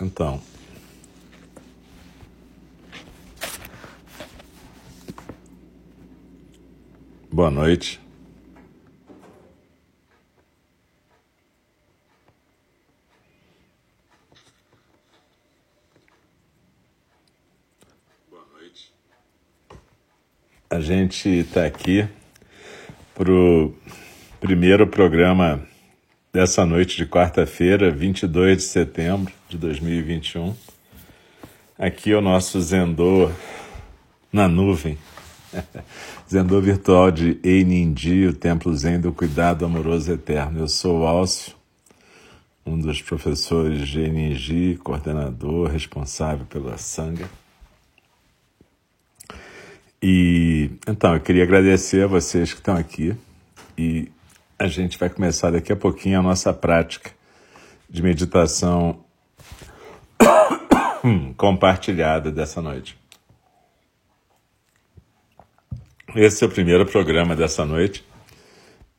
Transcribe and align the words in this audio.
Então. 0.00 0.40
Boa 7.30 7.50
noite. 7.50 8.00
Boa 18.30 18.46
noite. 18.52 18.92
A 20.70 20.80
gente 20.80 21.28
está 21.28 21.66
aqui 21.66 22.08
para 23.14 23.30
o 23.30 23.74
primeiro 24.40 24.86
programa 24.86 25.66
dessa 26.34 26.66
noite 26.66 26.96
de 26.96 27.06
quarta-feira, 27.06 27.92
22 27.92 28.56
de 28.56 28.62
setembro 28.64 29.32
de 29.48 29.56
2021. 29.56 30.52
Aqui 31.78 32.10
é 32.10 32.16
o 32.16 32.20
nosso 32.20 32.60
Zendô 32.60 33.30
na 34.32 34.48
nuvem. 34.48 34.98
Zendô 36.28 36.60
virtual 36.60 37.12
de 37.12 37.38
Einindi, 37.44 38.26
o 38.26 38.32
Templo 38.32 38.74
Zen 38.74 39.00
do 39.00 39.12
Cuidado 39.12 39.64
Amoroso 39.64 40.10
Eterno. 40.10 40.58
Eu 40.58 40.66
sou 40.66 41.02
o 41.02 41.06
Alcio, 41.06 41.54
um 42.66 42.80
dos 42.80 43.00
professores 43.00 43.86
de 43.88 44.00
Einindi, 44.00 44.76
coordenador, 44.82 45.70
responsável 45.70 46.46
pela 46.46 46.76
Sangha. 46.76 47.30
E 50.02 50.72
então, 50.88 51.14
eu 51.14 51.20
queria 51.20 51.44
agradecer 51.44 52.02
a 52.02 52.08
vocês 52.08 52.52
que 52.52 52.58
estão 52.58 52.76
aqui 52.76 53.14
e 53.78 54.10
a 54.58 54.66
gente 54.66 54.98
vai 54.98 55.10
começar 55.10 55.50
daqui 55.50 55.72
a 55.72 55.76
pouquinho 55.76 56.18
a 56.18 56.22
nossa 56.22 56.52
prática 56.52 57.10
de 57.88 58.02
meditação 58.02 59.04
compartilhada 61.36 62.30
dessa 62.30 62.62
noite. 62.62 62.96
Esse 66.14 66.44
é 66.44 66.46
o 66.46 66.50
primeiro 66.50 66.86
programa 66.86 67.34
dessa 67.34 67.64
noite. 67.64 68.04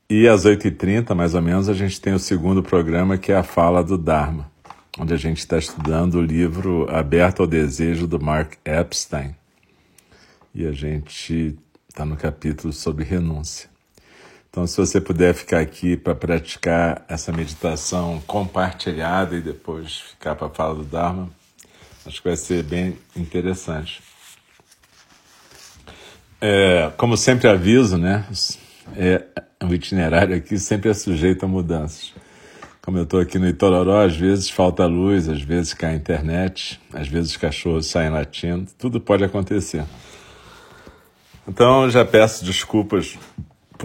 E 0.09 0.28
às 0.28 0.45
8h30, 0.45 1.16
mais 1.16 1.34
ou 1.34 1.42
menos, 1.42 1.69
a 1.69 1.73
gente 1.73 2.00
tem 2.00 2.14
o 2.14 2.19
segundo 2.19 2.62
programa, 2.62 3.17
que 3.17 3.31
é 3.31 3.36
a 3.36 3.44
Fala 3.44 3.84
do 3.84 3.97
Dharma, 3.97 4.52
onde 5.00 5.14
a 5.14 5.17
gente 5.17 5.40
está 5.40 5.58
estudando 5.58 6.16
o 6.16 6.22
livro 6.22 6.88
Aberto 6.94 7.42
ao 7.42 7.47
Desejo, 7.47 8.06
do 8.06 8.22
Mark 8.22 8.56
Epstein. 8.64 9.36
E 10.53 10.67
a 10.67 10.72
gente 10.72 11.58
está 11.90 12.06
no 12.06 12.17
capítulo 12.17 12.72
sobre 12.72 13.03
renúncia. 13.03 13.75
Então, 14.56 14.66
se 14.66 14.78
você 14.78 15.02
puder 15.02 15.34
ficar 15.34 15.59
aqui 15.59 15.98
para 15.98 16.16
praticar 16.16 17.03
essa 17.09 17.30
meditação 17.30 18.23
compartilhada 18.25 19.36
e 19.36 19.42
depois 19.42 19.97
ficar 20.00 20.34
para 20.34 20.47
a 20.47 20.50
fala 20.50 20.75
do 20.75 20.86
Dharma, 20.86 21.30
acho 22.06 22.22
que 22.22 22.30
vai 22.30 22.38
ser 22.38 22.64
bem 22.64 22.97
interessante. 23.17 24.02
É, 26.39 26.89
como 26.95 27.17
sempre 27.17 27.50
aviso, 27.50 27.97
né? 27.97 28.25
É, 28.95 29.25
o 29.62 29.73
itinerário 29.73 30.34
aqui 30.34 30.58
sempre 30.58 30.90
é 30.90 30.94
sujeito 30.94 31.44
a 31.44 31.50
mudanças. 31.50 32.14
Como 32.81 32.97
eu 32.97 33.03
estou 33.03 33.19
aqui 33.19 33.38
no 33.38 33.50
Itororó, 33.50 34.06
às 34.06 34.16
vezes 34.16 34.50
falta 34.50 34.86
luz, 34.86 35.28
às 35.28 35.42
vezes 35.42 35.73
cai 35.73 35.92
a 35.92 35.97
internet, 35.97 36.80
às 36.94 37.09
vezes 37.09 37.31
os 37.31 37.38
cachorros 37.38 37.88
saem 37.88 38.09
latindo, 38.09 38.72
tudo 38.78 39.02
pode 39.02 39.25
acontecer. 39.25 39.84
Então 41.45 41.90
já 41.90 42.06
peço 42.06 42.45
desculpas 42.45 43.17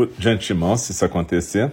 de 0.07 0.29
antemão, 0.29 0.77
se 0.77 0.93
isso 0.93 1.05
acontecer. 1.05 1.73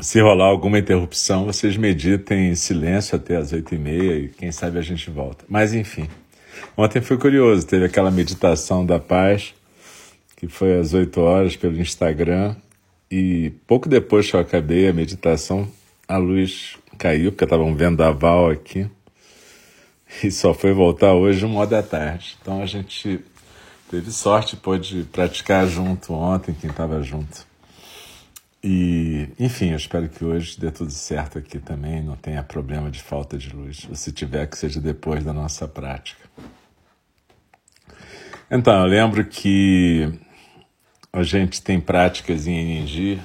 Se 0.00 0.20
rolar 0.20 0.46
alguma 0.46 0.78
interrupção, 0.78 1.46
vocês 1.46 1.76
meditem 1.76 2.50
em 2.50 2.54
silêncio 2.54 3.16
até 3.16 3.36
as 3.36 3.52
oito 3.52 3.74
e 3.74 3.78
meia 3.78 4.16
e 4.16 4.28
quem 4.28 4.52
sabe 4.52 4.78
a 4.78 4.82
gente 4.82 5.10
volta. 5.10 5.44
Mas 5.48 5.74
enfim, 5.74 6.08
ontem 6.76 7.00
foi 7.00 7.18
curioso, 7.18 7.66
teve 7.66 7.84
aquela 7.84 8.10
meditação 8.10 8.86
da 8.86 9.00
paz, 9.00 9.54
que 10.36 10.46
foi 10.46 10.78
às 10.78 10.94
oito 10.94 11.20
horas 11.20 11.56
pelo 11.56 11.80
Instagram, 11.80 12.54
e 13.10 13.50
pouco 13.66 13.88
depois 13.88 14.30
que 14.30 14.36
eu 14.36 14.40
acabei 14.40 14.88
a 14.88 14.92
meditação, 14.92 15.68
a 16.06 16.16
luz 16.16 16.76
caiu, 16.96 17.32
porque 17.32 17.42
estava 17.42 17.64
um 17.64 17.74
vendaval 17.74 18.50
aqui, 18.50 18.88
e 20.22 20.30
só 20.30 20.54
foi 20.54 20.72
voltar 20.72 21.12
hoje 21.14 21.44
uma 21.44 21.58
hora 21.58 21.70
da 21.70 21.82
tarde. 21.82 22.38
Então 22.40 22.62
a 22.62 22.66
gente 22.66 23.20
teve 23.90 24.10
sorte, 24.10 24.56
pôde 24.56 25.04
praticar 25.10 25.66
junto 25.66 26.12
ontem, 26.12 26.54
quem 26.54 26.70
estava 26.70 27.02
junto. 27.02 27.46
E, 28.62 29.28
enfim, 29.38 29.70
eu 29.70 29.76
espero 29.76 30.08
que 30.08 30.24
hoje 30.24 30.58
dê 30.58 30.70
tudo 30.70 30.90
certo 30.90 31.38
aqui 31.38 31.58
também, 31.58 32.02
não 32.02 32.16
tenha 32.16 32.42
problema 32.42 32.90
de 32.90 33.00
falta 33.00 33.38
de 33.38 33.54
luz. 33.54 33.86
Ou 33.88 33.94
se 33.94 34.12
tiver, 34.12 34.46
que 34.46 34.58
seja 34.58 34.80
depois 34.80 35.24
da 35.24 35.32
nossa 35.32 35.68
prática. 35.68 36.28
Então, 38.50 38.80
eu 38.80 38.86
lembro 38.86 39.24
que 39.24 40.12
a 41.12 41.22
gente 41.22 41.62
tem 41.62 41.80
práticas 41.80 42.46
em 42.46 42.58
Eningi 42.58 43.20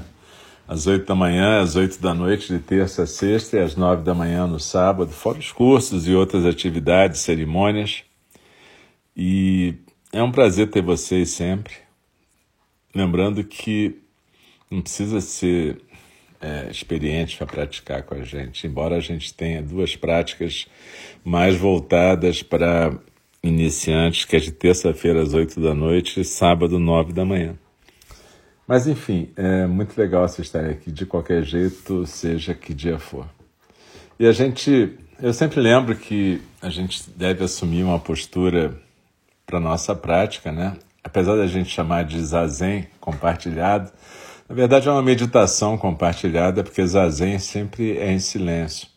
às 0.68 0.88
oito 0.88 1.06
da 1.06 1.16
manhã, 1.16 1.62
às 1.62 1.76
oito 1.76 2.00
da 2.00 2.14
noite, 2.14 2.48
de 2.48 2.60
terça 2.60 3.04
a 3.04 3.08
sexta, 3.08 3.58
e 3.58 3.60
às 3.60 3.76
nove 3.76 4.04
da 4.04 4.14
manhã 4.14 4.48
no 4.48 4.60
sábado, 4.60 5.12
fora 5.12 5.40
os 5.40 5.52
cursos 5.52 6.08
e 6.08 6.14
outras 6.14 6.46
atividades, 6.46 7.22
cerimônias. 7.22 8.04
E 9.16 9.76
é 10.14 10.22
um 10.22 10.32
prazer 10.32 10.70
ter 10.70 10.84
vocês 10.84 11.32
sempre. 11.32 11.74
Lembrando 12.96 13.44
que 13.44 14.00
não 14.70 14.80
precisa 14.80 15.20
ser 15.20 15.82
é, 16.40 16.70
experiente 16.70 17.36
para 17.36 17.48
praticar 17.48 18.04
com 18.04 18.14
a 18.14 18.22
gente, 18.22 18.68
embora 18.68 18.96
a 18.96 19.00
gente 19.00 19.34
tenha 19.34 19.62
duas 19.62 19.96
práticas 19.96 20.68
mais 21.26 21.56
voltadas 21.56 22.44
para 22.44 22.96
iniciantes, 23.42 24.24
que 24.24 24.36
é 24.36 24.40
de 24.40 24.52
terça-feira 24.52 25.22
às 25.22 25.34
oito 25.34 25.60
da 25.60 25.74
noite 25.74 26.22
e 26.22 26.24
sábado, 26.24 26.78
nove 26.78 27.12
da 27.12 27.26
manhã. 27.26 27.56
Mas 28.68 28.88
enfim, 28.88 29.32
é 29.36 29.66
muito 29.66 29.98
legal 30.00 30.28
vocês 30.28 30.48
estarem 30.48 30.72
aqui 30.72 30.92
de 30.92 31.08
qualquer 31.08 31.44
jeito, 31.44 32.06
seja 32.06 32.54
que 32.54 32.74
dia 32.74 33.00
for. 33.00 33.28
E 34.20 34.28
a 34.28 34.32
gente, 34.32 34.96
eu 35.20 35.34
sempre 35.34 35.60
lembro 35.60 35.96
que 35.96 36.40
a 36.62 36.70
gente 36.70 37.10
deve 37.10 37.44
assumir 37.44 37.84
uma 37.84 38.00
postura 38.00 38.80
para 39.54 39.60
nossa 39.60 39.94
prática, 39.94 40.52
né? 40.52 40.76
Apesar 41.04 41.36
da 41.36 41.46
gente 41.46 41.70
chamar 41.70 42.06
de 42.06 42.20
zazen 42.26 42.88
compartilhado, 43.00 43.92
na 44.50 44.56
verdade 44.56 44.90
é 44.90 44.92
uma 44.92 45.04
meditação 45.04 45.78
compartilhada, 45.78 46.64
porque 46.64 46.84
zazen 46.84 47.38
sempre 47.38 47.96
é 48.00 48.12
em 48.12 48.18
silêncio. 48.18 48.88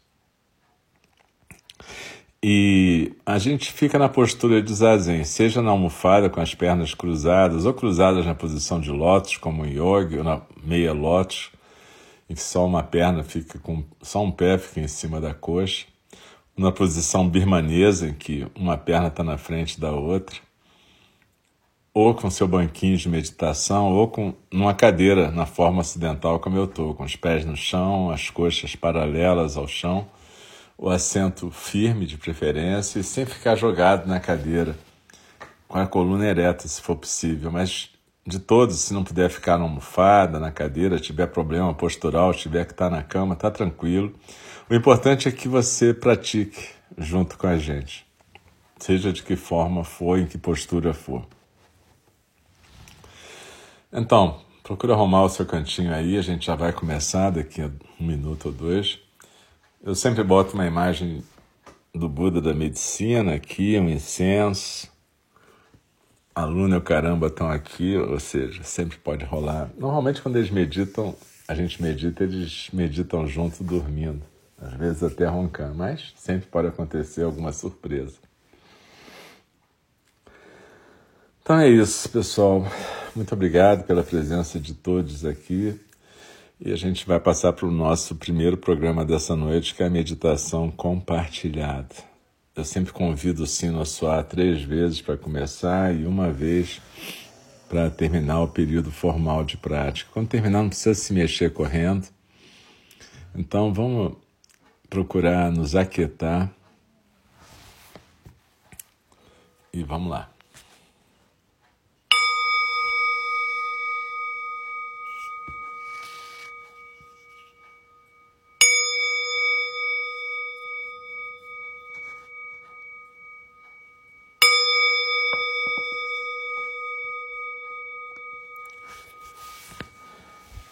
E 2.43 3.13
a 3.27 3.37
gente 3.37 3.71
fica 3.71 3.99
na 3.99 4.09
postura 4.09 4.63
de 4.63 4.73
zazen, 4.73 5.25
seja 5.25 5.61
na 5.61 5.73
almofada 5.73 6.31
com 6.31 6.41
as 6.41 6.55
pernas 6.55 6.95
cruzadas 6.95 7.67
ou 7.67 7.75
cruzadas 7.75 8.25
na 8.25 8.35
posição 8.35 8.81
de 8.81 8.91
lótus, 8.91 9.37
como 9.37 9.63
o 9.63 9.67
yoga, 9.67 10.17
ou 10.17 10.25
na 10.25 10.41
meia 10.65 10.95
lótus, 10.95 11.51
em 12.31 12.35
que 12.35 12.43
só 12.43 12.65
uma 12.65 12.83
perna 12.83 13.23
fica 13.23 13.59
com 13.59 13.85
só 14.01 14.25
um 14.25 14.31
pé 14.31 14.57
fica 14.57 14.81
em 14.81 14.89
cima 14.89 15.21
da 15.21 15.35
coxa, 15.35 15.85
na 16.57 16.73
posição 16.73 17.29
birmanesa, 17.29 18.09
em 18.09 18.15
que 18.15 18.47
uma 18.55 18.79
perna 18.79 19.09
está 19.09 19.23
na 19.23 19.37
frente 19.37 19.79
da 19.79 19.93
outra, 19.93 20.46
ou 21.97 22.15
com 22.15 22.29
seu 22.31 22.47
banquinho 22.47 22.95
de 22.99 23.09
meditação, 23.09 23.91
ou 23.95 24.07
com 24.07 24.35
numa 24.53 24.75
cadeira 24.75 25.31
na 25.31 25.47
forma 25.47 25.81
ocidental 25.81 26.39
como 26.39 26.59
eu 26.59 26.67
estou, 26.67 26.93
com 26.93 27.05
os 27.05 27.17
pés 27.17 27.43
no 27.47 27.57
chão, 27.57 28.11
as 28.11 28.29
coxas 28.29 28.77
paralelas 28.77 29.57
ao 29.57 29.67
chão, 29.67 30.07
o 30.77 30.91
assento 30.91 31.51
firme 31.51 32.05
de 32.05 32.19
preferência 32.19 32.99
e 32.99 33.03
sem 33.03 33.25
ficar 33.25 33.57
jogado 33.57 34.07
na 34.07 34.21
cadeira, 34.21 34.77
com 35.67 35.79
a 35.79 35.87
coluna 35.87 36.27
ereta, 36.27 36.69
se 36.69 36.83
for 36.83 36.97
possível, 36.97 37.51
mas 37.51 37.89
de 38.27 38.41
todos, 38.41 38.79
se 38.79 38.93
não 38.93 39.03
puder 39.03 39.31
ficar 39.31 39.57
na 39.57 39.65
almofada, 39.65 40.39
na 40.39 40.51
cadeira, 40.51 41.01
tiver 41.01 41.29
problema 41.29 41.73
postural, 41.73 42.35
tiver 42.35 42.67
que 42.67 42.73
estar 42.73 42.91
na 42.91 43.03
cama, 43.03 43.35
tá 43.35 43.51
tranquilo. 43.51 44.13
O 44.69 44.75
importante 44.75 45.29
é 45.29 45.33
que 45.33 45.49
você 45.49 45.95
pratique 45.95 46.63
junto 46.99 47.39
com 47.39 47.47
a 47.47 47.57
gente, 47.57 48.07
seja 48.79 49.11
de 49.11 49.23
que 49.23 49.35
forma 49.35 49.83
for, 49.83 50.19
em 50.19 50.27
que 50.27 50.37
postura 50.37 50.93
for. 50.93 51.27
Então, 53.99 54.41
procura 54.63 54.93
arrumar 54.93 55.25
o 55.25 55.29
seu 55.31 55.47
cantinho 55.47 55.91
aí, 55.91 56.19
a 56.19 56.21
gente 56.21 56.45
já 56.45 56.55
vai 56.55 56.71
começar 56.71 57.31
daqui 57.31 57.63
a 57.63 57.71
um 57.99 58.07
minuto 58.07 58.49
ou 58.49 58.53
dois. 58.53 58.99
Eu 59.83 59.95
sempre 59.95 60.23
boto 60.23 60.53
uma 60.53 60.67
imagem 60.67 61.25
do 61.95 62.07
Buda 62.07 62.43
da 62.43 62.53
medicina 62.53 63.33
aqui, 63.33 63.79
um 63.79 63.89
incenso. 63.89 64.93
A 66.35 66.45
Luna 66.45 66.75
e 66.75 66.79
o 66.79 66.83
caramba 66.83 67.29
estão 67.29 67.49
aqui, 67.49 67.97
ou 67.97 68.21
seja, 68.21 68.63
sempre 68.65 68.99
pode 68.99 69.25
rolar. 69.25 69.71
Normalmente, 69.79 70.21
quando 70.21 70.37
eles 70.37 70.51
meditam, 70.51 71.17
a 71.49 71.55
gente 71.55 71.83
medita, 71.83 72.23
eles 72.23 72.69
meditam 72.75 73.27
junto 73.27 73.65
dormindo, 73.65 74.21
às 74.61 74.75
vezes 74.75 75.03
até 75.03 75.25
roncando, 75.25 75.75
mas 75.75 76.13
sempre 76.17 76.47
pode 76.49 76.69
acontecer 76.69 77.23
alguma 77.23 77.51
surpresa. 77.51 78.26
Então 81.47 81.61
é 81.61 81.69
isso, 81.69 82.09
pessoal. 82.09 82.67
Muito 83.15 83.33
obrigado 83.33 83.85
pela 83.85 84.03
presença 84.03 84.59
de 84.59 84.75
todos 84.75 85.25
aqui. 85.25 85.79
E 86.61 86.73
a 86.73 86.77
gente 86.77 87.07
vai 87.07 87.21
passar 87.21 87.53
para 87.53 87.67
o 87.67 87.71
nosso 87.71 88.17
primeiro 88.17 88.57
programa 88.57 89.05
dessa 89.05 89.37
noite, 89.37 89.73
que 89.73 89.81
é 89.81 89.87
a 89.87 89.89
meditação 89.91 90.73
compartilhada. 90.73 91.95
Eu 92.57 92.65
sempre 92.65 92.93
convido 92.93 93.45
o 93.45 93.47
sino 93.47 93.81
a 93.81 93.85
soar 93.85 94.25
três 94.25 94.61
vezes 94.61 95.01
para 95.01 95.17
começar 95.17 95.95
e 95.95 96.05
uma 96.05 96.33
vez 96.33 96.83
para 97.69 97.91
terminar 97.91 98.43
o 98.43 98.49
período 98.49 98.91
formal 98.91 99.45
de 99.45 99.57
prática. 99.57 100.11
Quando 100.13 100.27
terminar, 100.27 100.63
não 100.63 100.69
precisa 100.69 101.01
se 101.01 101.13
mexer 101.13 101.53
correndo. 101.53 102.09
Então, 103.33 103.73
vamos 103.73 104.17
procurar 104.91 105.53
nos 105.53 105.77
aquietar. 105.77 106.53
E 109.73 109.85
vamos 109.85 110.11
lá. 110.11 110.36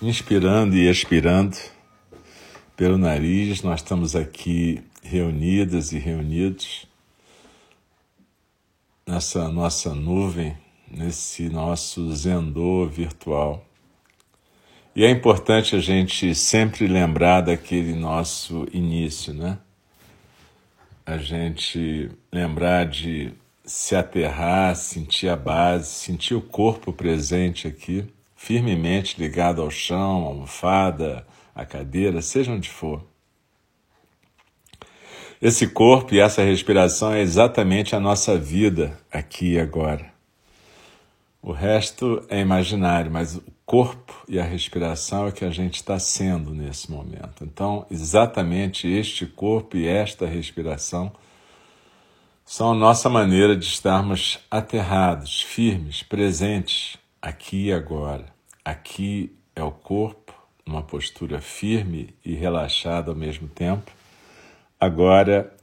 Inspirando 0.07 0.77
e 0.77 0.87
expirando 0.87 1.57
pelo 2.77 2.99
nariz, 2.99 3.63
nós 3.63 3.81
estamos 3.81 4.15
aqui 4.15 4.85
reunidas 5.03 5.93
e 5.93 5.99
reunidos 5.99 6.87
nessa 9.07 9.49
nossa 9.49 9.95
nuvem, 9.95 10.55
nesse 10.91 11.49
nosso 11.49 12.15
zendô 12.15 12.87
virtual. 12.87 13.67
E 14.95 15.07
é 15.07 15.11
importante 15.11 15.75
a 15.75 15.81
gente 15.81 16.35
sempre 16.35 16.87
lembrar 16.87 17.41
daquele 17.41 17.95
nosso 17.95 18.69
início, 18.75 19.33
né? 19.33 19.59
A 21.07 21.17
gente 21.17 22.11
lembrar 22.31 22.85
de 22.85 23.33
se 23.65 23.97
aterrar, 23.97 24.77
sentir 24.77 25.31
a 25.31 25.37
base, 25.37 25.89
sentir 25.89 26.35
o 26.35 26.43
corpo 26.43 26.93
presente 26.93 27.67
aqui 27.67 28.07
firmemente 28.45 29.19
ligado 29.19 29.63
ao 29.63 29.71
chão, 29.71 30.27
à 30.27 30.29
almofada, 30.29 31.27
à 31.55 31.65
cadeira, 31.65 32.21
seja 32.21 32.53
onde 32.53 32.69
for. 32.69 33.03
Esse 35.41 35.67
corpo 35.67 36.15
e 36.15 36.21
essa 36.21 36.43
respiração 36.43 37.15
é 37.15 37.23
exatamente 37.23 37.97
a 37.97 38.01
nossa 38.01 38.37
vida 38.37 39.01
aqui 39.11 39.55
e 39.55 39.59
agora. 39.61 40.13
O 41.41 41.53
resto 41.53 42.23
é 42.29 42.39
imaginário, 42.41 43.11
mas 43.11 43.35
o 43.35 43.43
corpo 43.65 44.13
e 44.29 44.39
a 44.39 44.45
respiração 44.45 45.25
é 45.25 45.29
o 45.31 45.33
que 45.33 45.45
a 45.47 45.51
gente 45.51 45.77
está 45.77 45.99
sendo 45.99 46.51
nesse 46.51 46.91
momento. 46.91 47.45
Então, 47.45 47.87
exatamente 47.91 48.87
este 48.87 49.25
corpo 49.25 49.75
e 49.75 49.89
esta 49.89 50.27
respiração 50.27 51.11
são 52.45 52.73
a 52.73 52.75
nossa 52.75 53.09
maneira 53.09 53.57
de 53.57 53.65
estarmos 53.65 54.39
aterrados, 54.51 55.41
firmes, 55.41 56.03
presentes 56.03 56.99
aqui 57.23 57.69
e 57.69 57.73
agora. 57.73 58.34
Aqui 58.65 59.37
é 59.55 59.63
o 59.63 59.71
corpo, 59.71 60.33
numa 60.65 60.83
postura 60.83 61.39
firme 61.39 62.15
e 62.25 62.35
relaxada 62.35 63.11
ao 63.11 63.17
mesmo 63.17 63.47
tempo. 63.47 63.93
Agora 64.81 65.55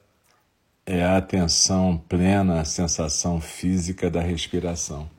é 0.85 1.03
a 1.03 1.17
atenção 1.17 1.97
plena 1.97 2.61
à 2.61 2.65
sensação 2.65 3.41
física 3.41 4.09
da 4.09 4.21
respiração. 4.21 5.09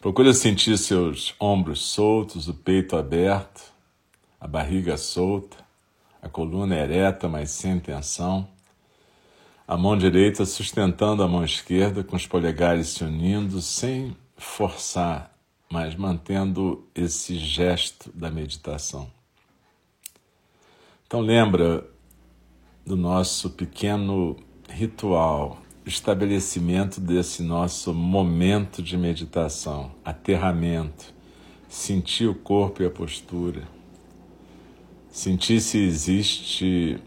Procure 0.00 0.32
sentir 0.32 0.78
seus 0.78 1.34
ombros 1.38 1.80
soltos, 1.80 2.48
o 2.48 2.54
peito 2.54 2.96
aberto, 2.96 3.62
a 4.40 4.46
barriga 4.46 4.96
solta, 4.96 5.58
a 6.22 6.28
coluna 6.30 6.76
ereta, 6.76 7.28
mas 7.28 7.50
sem 7.50 7.78
tensão. 7.78 8.48
A 9.68 9.76
mão 9.76 9.98
direita 9.98 10.46
sustentando 10.46 11.22
a 11.22 11.28
mão 11.28 11.44
esquerda, 11.44 12.02
com 12.02 12.16
os 12.16 12.26
polegares 12.26 12.88
se 12.88 13.04
unindo, 13.04 13.60
sem 13.60 14.16
forçar, 14.36 15.36
mas 15.70 15.94
mantendo 15.94 16.86
esse 16.94 17.36
gesto 17.36 18.10
da 18.12 18.30
meditação. 18.30 19.10
Então 21.06 21.20
lembra 21.20 21.88
do 22.84 22.96
nosso 22.96 23.50
pequeno 23.50 24.36
ritual, 24.68 25.58
estabelecimento 25.84 27.00
desse 27.00 27.42
nosso 27.42 27.94
momento 27.94 28.82
de 28.82 28.96
meditação, 28.96 29.92
aterramento, 30.04 31.14
sentir 31.68 32.26
o 32.26 32.34
corpo 32.34 32.82
e 32.82 32.86
a 32.86 32.90
postura, 32.90 33.62
sentir 35.08 35.60
se 35.60 35.78
existe 35.78 36.98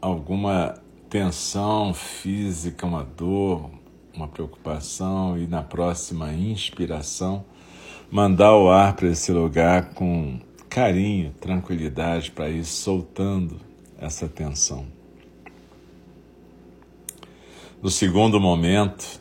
alguma 0.00 0.74
tensão 1.08 1.94
física, 1.94 2.86
uma 2.86 3.02
dor, 3.02 3.70
uma 4.18 4.26
preocupação 4.26 5.38
e 5.38 5.46
na 5.46 5.62
próxima 5.62 6.32
inspiração 6.32 7.44
mandar 8.10 8.56
o 8.56 8.68
ar 8.68 8.96
para 8.96 9.06
esse 9.06 9.30
lugar 9.30 9.90
com 9.94 10.40
carinho, 10.68 11.32
tranquilidade 11.40 12.32
para 12.32 12.50
ir 12.50 12.64
soltando 12.64 13.60
essa 13.96 14.28
tensão. 14.28 14.86
No 17.80 17.88
segundo 17.88 18.40
momento 18.40 19.20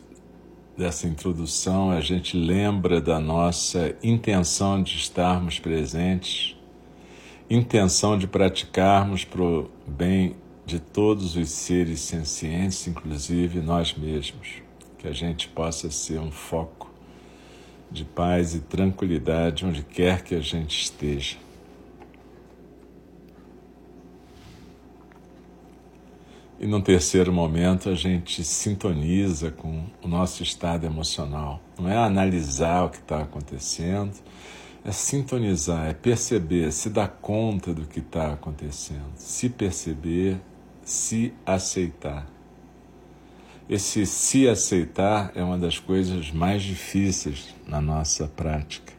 dessa 0.75 1.07
introdução, 1.07 1.91
a 1.91 2.01
gente 2.01 2.35
lembra 2.35 2.99
da 2.99 3.19
nossa 3.19 3.95
intenção 4.01 4.81
de 4.81 4.97
estarmos 4.97 5.59
presentes, 5.59 6.55
intenção 7.47 8.17
de 8.17 8.25
praticarmos 8.25 9.23
para 9.23 9.44
o 9.44 9.69
bem 9.85 10.35
de 10.65 10.79
todos 10.79 11.35
os 11.35 11.49
seres 11.49 11.99
sencientes, 11.99 12.88
inclusive 12.88 13.61
nós 13.61 13.94
mesmos 13.94 14.67
que 15.07 15.09
a 15.09 15.13
gente 15.13 15.48
possa 15.48 15.89
ser 15.89 16.19
um 16.19 16.31
foco 16.31 16.92
de 17.89 18.04
paz 18.04 18.54
e 18.54 18.59
tranquilidade 18.59 19.65
onde 19.65 19.81
quer 19.81 20.21
que 20.21 20.36
a 20.36 20.42
gente 20.42 20.81
esteja. 20.81 21.38
E 26.59 26.65
num 26.65 26.81
terceiro 26.81 27.31
momento 27.31 27.89
a 27.89 27.95
gente 27.95 28.44
sintoniza 28.44 29.51
com 29.51 29.86
o 30.04 30.07
nosso 30.07 30.44
estado 30.44 30.86
emocional. 30.86 31.62
Não 31.80 31.88
é 31.88 31.95
analisar 31.95 32.83
o 32.83 32.89
que 32.89 32.98
está 32.98 33.21
acontecendo, 33.21 34.12
é 34.83 34.92
sintonizar, 34.92 35.88
é 35.88 35.94
perceber, 35.94 36.71
se 36.74 36.89
dar 36.89 37.07
conta 37.07 37.74
do 37.74 37.86
que 37.86 38.00
está 38.00 38.33
acontecendo, 38.33 39.13
se 39.15 39.48
perceber, 39.48 40.42
se 40.83 41.33
aceitar. 41.45 42.36
Esse 43.69 44.06
se 44.06 44.47
aceitar 44.47 45.33
é 45.36 45.44
uma 45.44 45.57
das 45.57 45.78
coisas 45.78 46.31
mais 46.31 46.64
difíceis 46.64 47.54
na 47.68 47.81
nossa 47.81 48.26
prática. 48.26 48.94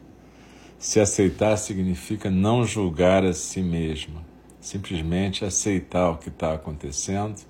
Se 0.77 0.99
aceitar 0.99 1.57
significa 1.57 2.29
não 2.29 2.63
julgar 2.63 3.25
a 3.25 3.33
si 3.33 3.63
mesma, 3.63 4.23
simplesmente 4.61 5.43
aceitar 5.43 6.11
o 6.11 6.17
que 6.17 6.29
está 6.29 6.53
acontecendo, 6.53 7.41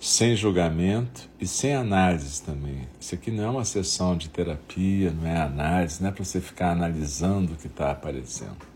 sem 0.00 0.34
julgamento 0.34 1.30
e 1.40 1.46
sem 1.46 1.74
análise 1.74 2.42
também. 2.42 2.88
Isso 2.98 3.14
aqui 3.14 3.30
não 3.30 3.44
é 3.44 3.50
uma 3.50 3.64
sessão 3.64 4.16
de 4.16 4.28
terapia, 4.28 5.12
não 5.12 5.28
é 5.28 5.40
análise, 5.40 6.02
não 6.02 6.08
é 6.08 6.12
para 6.12 6.24
você 6.24 6.40
ficar 6.40 6.72
analisando 6.72 7.52
o 7.52 7.56
que 7.56 7.68
está 7.68 7.92
aparecendo. 7.92 8.66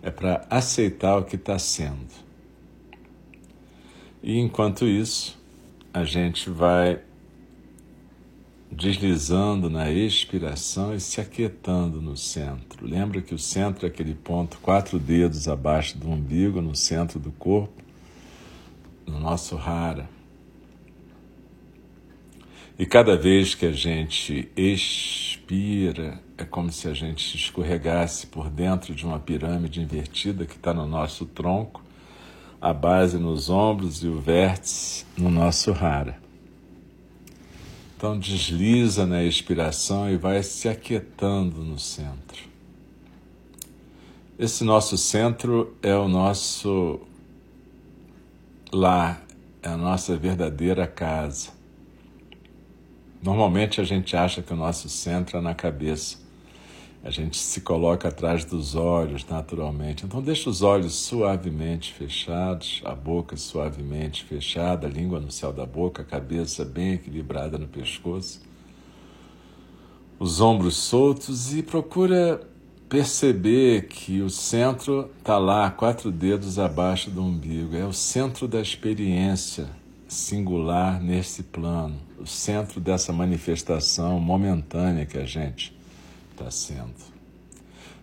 É 0.00 0.12
para 0.12 0.46
aceitar 0.48 1.18
o 1.18 1.24
que 1.24 1.34
está 1.34 1.58
sendo. 1.58 2.06
E 4.22 4.38
enquanto 4.38 4.86
isso, 4.86 5.36
a 5.92 6.04
gente 6.04 6.48
vai 6.48 7.00
deslizando 8.72 9.68
na 9.68 9.90
expiração 9.90 10.94
e 10.94 11.00
se 11.00 11.20
aquietando 11.20 12.00
no 12.00 12.16
centro. 12.16 12.86
Lembra 12.86 13.20
que 13.20 13.34
o 13.34 13.38
centro 13.38 13.84
é 13.84 13.88
aquele 13.88 14.14
ponto 14.14 14.58
quatro 14.62 14.98
dedos 14.98 15.46
abaixo 15.46 15.98
do 15.98 16.08
umbigo, 16.08 16.62
no 16.62 16.74
centro 16.74 17.20
do 17.20 17.30
corpo, 17.32 17.82
no 19.06 19.20
nosso 19.20 19.56
rara. 19.56 20.08
E 22.78 22.86
cada 22.86 23.14
vez 23.14 23.54
que 23.54 23.66
a 23.66 23.72
gente 23.72 24.50
expira, 24.56 26.18
é 26.38 26.44
como 26.44 26.72
se 26.72 26.88
a 26.88 26.94
gente 26.94 27.36
escorregasse 27.36 28.26
por 28.26 28.48
dentro 28.48 28.94
de 28.94 29.04
uma 29.04 29.20
pirâmide 29.20 29.82
invertida 29.82 30.46
que 30.46 30.56
está 30.56 30.72
no 30.72 30.86
nosso 30.86 31.26
tronco, 31.26 31.84
a 32.58 32.72
base 32.72 33.18
nos 33.18 33.50
ombros 33.50 34.02
e 34.02 34.08
o 34.08 34.18
vértice 34.18 35.04
no 35.18 35.28
nosso 35.28 35.72
rara. 35.72 36.21
Então 38.02 38.18
desliza 38.18 39.06
na 39.06 39.22
expiração 39.22 40.10
e 40.10 40.16
vai 40.16 40.42
se 40.42 40.68
aquietando 40.68 41.62
no 41.62 41.78
centro. 41.78 42.48
Esse 44.36 44.64
nosso 44.64 44.98
centro 44.98 45.76
é 45.80 45.94
o 45.94 46.08
nosso 46.08 46.98
lar, 48.72 49.24
é 49.62 49.68
a 49.68 49.76
nossa 49.76 50.16
verdadeira 50.16 50.84
casa. 50.84 51.50
Normalmente 53.22 53.80
a 53.80 53.84
gente 53.84 54.16
acha 54.16 54.42
que 54.42 54.52
o 54.52 54.56
nosso 54.56 54.88
centro 54.88 55.38
é 55.38 55.40
na 55.40 55.54
cabeça. 55.54 56.18
A 57.04 57.10
gente 57.10 57.36
se 57.36 57.60
coloca 57.60 58.08
atrás 58.08 58.44
dos 58.44 58.76
olhos 58.76 59.26
naturalmente. 59.26 60.04
Então, 60.04 60.22
deixa 60.22 60.48
os 60.48 60.62
olhos 60.62 60.94
suavemente 60.94 61.92
fechados, 61.92 62.80
a 62.84 62.94
boca 62.94 63.36
suavemente 63.36 64.22
fechada, 64.24 64.86
a 64.86 64.90
língua 64.90 65.18
no 65.18 65.30
céu 65.30 65.52
da 65.52 65.66
boca, 65.66 66.02
a 66.02 66.04
cabeça 66.04 66.64
bem 66.64 66.92
equilibrada 66.92 67.58
no 67.58 67.66
pescoço, 67.66 68.40
os 70.16 70.40
ombros 70.40 70.76
soltos 70.76 71.52
e 71.52 71.62
procura 71.62 72.40
perceber 72.88 73.88
que 73.88 74.20
o 74.20 74.30
centro 74.30 75.10
está 75.18 75.38
lá, 75.38 75.70
quatro 75.70 76.12
dedos 76.12 76.56
abaixo 76.58 77.10
do 77.10 77.20
umbigo. 77.20 77.74
É 77.74 77.84
o 77.84 77.92
centro 77.92 78.46
da 78.46 78.60
experiência 78.60 79.66
singular 80.06 81.02
nesse 81.02 81.42
plano, 81.42 81.96
o 82.20 82.26
centro 82.26 82.78
dessa 82.78 83.12
manifestação 83.12 84.20
momentânea 84.20 85.04
que 85.04 85.18
a 85.18 85.24
gente 85.24 85.74
está 86.42 86.50
sendo. 86.50 87.12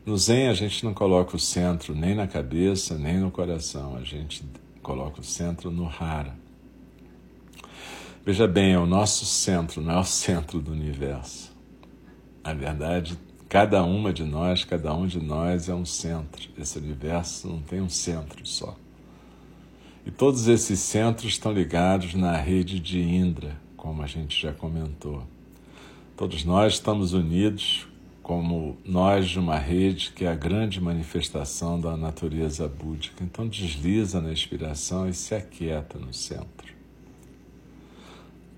No 0.06 0.18
Zen, 0.18 0.48
a 0.48 0.54
gente 0.54 0.84
não 0.86 0.94
coloca 0.94 1.36
o 1.36 1.40
centro 1.40 1.94
nem 1.94 2.16
na 2.16 2.28
cabeça, 2.28 2.98
nem 2.98 3.20
no 3.20 3.30
coração, 3.30 3.96
a 3.96 4.04
gente 4.04 4.44
coloca 4.82 5.20
o 5.20 5.24
centro 5.24 5.70
no 5.70 5.88
Hara. 5.88 6.36
Veja 8.26 8.48
bem, 8.48 8.74
é 8.74 8.80
o 8.80 8.86
nosso 8.86 9.26
centro, 9.26 9.82
não 9.82 9.96
é 9.96 10.00
o 10.00 10.04
centro 10.04 10.60
do 10.60 10.72
universo. 10.72 11.52
Na 12.44 12.54
verdade, 12.54 13.18
cada 13.48 13.84
uma 13.84 14.14
de 14.14 14.24
nós, 14.24 14.64
cada 14.64 14.94
um 14.94 15.06
de 15.06 15.20
nós 15.20 15.70
é 15.70 15.76
um 15.76 15.86
centro. 15.86 16.50
Esse 16.58 16.78
universo 16.80 17.48
não 17.48 17.62
tem 17.62 17.82
um 17.82 17.90
centro 17.90 18.46
só. 18.46 18.76
E 20.06 20.12
todos 20.12 20.48
esses 20.48 20.80
centros 20.80 21.34
estão 21.34 21.52
ligados 21.52 22.14
na 22.14 22.36
rede 22.38 22.80
de 22.80 23.02
Indra, 23.02 23.60
como 23.76 24.02
a 24.02 24.08
gente 24.08 24.42
já 24.42 24.54
comentou. 24.54 25.24
Todos 26.16 26.44
nós 26.44 26.74
estamos 26.74 27.14
unidos 27.14 27.89
como 28.30 28.78
nós 28.86 29.28
de 29.28 29.40
uma 29.40 29.58
rede 29.58 30.12
que 30.16 30.24
é 30.24 30.28
a 30.28 30.36
grande 30.36 30.80
manifestação 30.80 31.82
da 31.82 31.98
natureza 31.98 32.68
búdica. 32.68 33.24
Então 33.24 33.48
desliza 33.48 34.22
na 34.22 34.32
inspiração 34.32 35.10
e 35.10 35.14
se 35.14 35.34
aquieta 35.34 35.98
no 35.98 36.14
centro. 36.14 36.72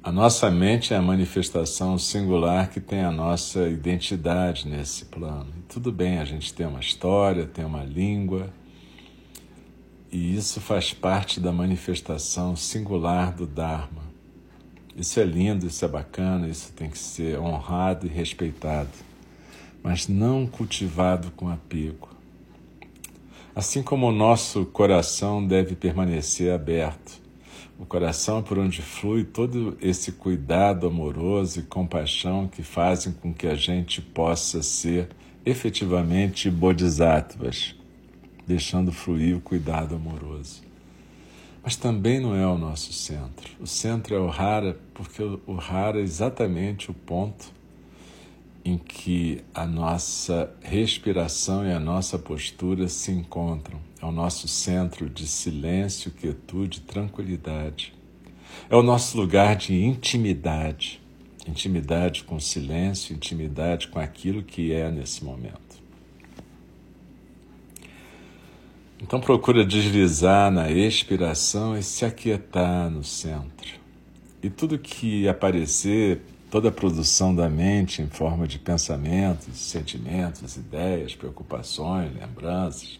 A 0.04 0.12
nossa 0.12 0.52
mente 0.52 0.94
é 0.94 0.98
a 0.98 1.02
manifestação 1.02 1.98
singular 1.98 2.70
que 2.70 2.82
tem 2.82 3.00
a 3.00 3.12
nossa 3.12 3.66
identidade 3.70 4.68
nesse 4.68 5.06
plano. 5.06 5.48
E 5.58 5.62
tudo 5.74 5.90
bem, 5.90 6.18
a 6.18 6.26
gente 6.26 6.54
tem 6.54 6.68
uma 6.68 6.82
história, 6.82 7.46
tem 7.46 7.64
uma 7.64 7.86
língua, 7.86 8.50
e 10.12 10.36
isso 10.36 10.60
faz 10.60 10.92
parte 10.94 11.40
da 11.40 11.54
manifestação 11.54 12.58
singular 12.58 13.34
do 13.34 13.48
Dharma. 13.48 14.02
Isso 14.98 15.18
é 15.18 15.24
lindo, 15.24 15.66
isso 15.66 15.86
é 15.86 15.88
bacana, 15.88 16.50
isso 16.50 16.74
tem 16.74 16.90
que 16.90 17.00
ser 17.00 17.40
honrado 17.40 18.06
e 18.06 18.10
respeitado 18.10 19.11
mas 19.84 20.08
não 20.08 20.46
cultivado 20.46 21.32
com 21.32 21.50
apego. 21.50 22.10
Assim 23.56 23.84
como 23.84 24.08
o 24.08 24.12
nosso 24.12 24.66
coração 24.66 25.46
deve 25.46 25.76
permanecer 25.76 26.54
aberto, 26.54 27.20
o 27.78 27.86
coração 27.86 28.40
é 28.40 28.42
por 28.44 28.60
onde 28.60 28.82
flui 28.82 29.24
todo 29.24 29.76
esse 29.82 30.12
cuidado 30.12 30.88
amoroso 30.88 31.60
e 31.60 31.64
compaixão 31.64 32.48
que 32.48 32.62
fazem 32.62 33.12
com 33.12 33.34
que 33.34 33.48
a 33.48 33.56
gente 33.56 34.02
possa 34.02 34.62
ser 34.62 35.10
efetivamente 35.44 36.50
bodhisattvas, 36.50 37.76
deixando 38.46 38.92
fluir 38.92 39.36
o 39.36 39.42
cuidado 39.42 39.96
amoroso. 39.96 40.62
Mas 41.64 41.76
também 41.76 42.20
não 42.20 42.36
é 42.36 42.46
o 42.46 42.58
nosso 42.58 42.94
centro. 42.94 43.50
O 43.60 43.68
centro 43.68 44.16
é 44.16 44.20
o 44.20 44.30
Hara, 44.30 44.80
porque 44.94 45.22
o 45.22 45.60
Hara 45.60 46.00
é 46.00 46.04
exatamente 46.04 46.90
o 46.90 46.94
ponto 46.94 47.52
em 48.64 48.78
que 48.78 49.44
a 49.54 49.66
nossa 49.66 50.54
respiração 50.62 51.66
e 51.66 51.72
a 51.72 51.80
nossa 51.80 52.18
postura 52.20 52.88
se 52.88 53.12
encontram. 53.12 53.80
É 54.02 54.06
o 54.06 54.12
nosso 54.12 54.48
centro 54.48 55.10
de 55.10 55.28
silêncio, 55.28 56.12
quietude, 56.12 56.82
tranquilidade. 56.82 57.94
É 58.70 58.76
o 58.76 58.84
nosso 58.84 59.18
lugar 59.18 59.56
de 59.56 59.74
intimidade. 59.74 61.02
Intimidade 61.48 62.24
com 62.24 62.36
o 62.36 62.42
silêncio, 62.42 63.16
intimidade 63.16 63.88
com 63.88 64.00
aquilo 64.00 64.44
que 64.44 64.72
é 64.72 64.92
nesse 64.92 65.24
momento. 65.24 65.82
Então 69.02 69.20
procura 69.20 69.66
deslizar 69.66 70.52
na 70.52 70.70
expiração 70.70 71.76
e 71.76 71.82
se 71.82 72.06
aquietar 72.06 72.90
no 72.92 73.04
centro. 73.04 73.80
E 74.44 74.50
tudo 74.50 74.78
que 74.78 75.28
aparecer 75.28 76.22
toda 76.52 76.68
a 76.68 76.72
produção 76.72 77.34
da 77.34 77.50
mente 77.50 78.02
em 78.02 78.08
forma 78.08 78.46
de 78.46 78.60
pensamentos, 78.60 79.58
sentimentos, 79.58 80.58
ideias, 80.58 81.16
preocupações, 81.16 82.14
lembranças, 82.14 83.00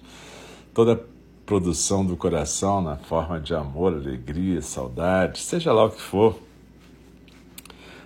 toda 0.74 0.94
a 0.94 1.00
produção 1.46 2.06
do 2.06 2.16
coração 2.16 2.82
na 2.82 2.96
forma 2.96 3.42
de 3.42 3.54
amor, 3.54 3.94
alegria, 3.94 4.62
saudade, 4.62 5.40
seja 5.40 5.74
lá 5.74 5.84
o 5.84 5.92
que 5.92 6.02
for, 6.02 6.40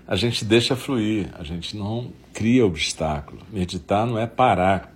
a 0.07 0.15
gente 0.15 0.43
deixa 0.43 0.75
fluir, 0.75 1.29
a 1.37 1.43
gente 1.43 1.77
não 1.77 2.11
cria 2.33 2.65
obstáculo. 2.65 3.41
Meditar 3.51 4.07
não 4.07 4.17
é 4.17 4.25
parar 4.25 4.95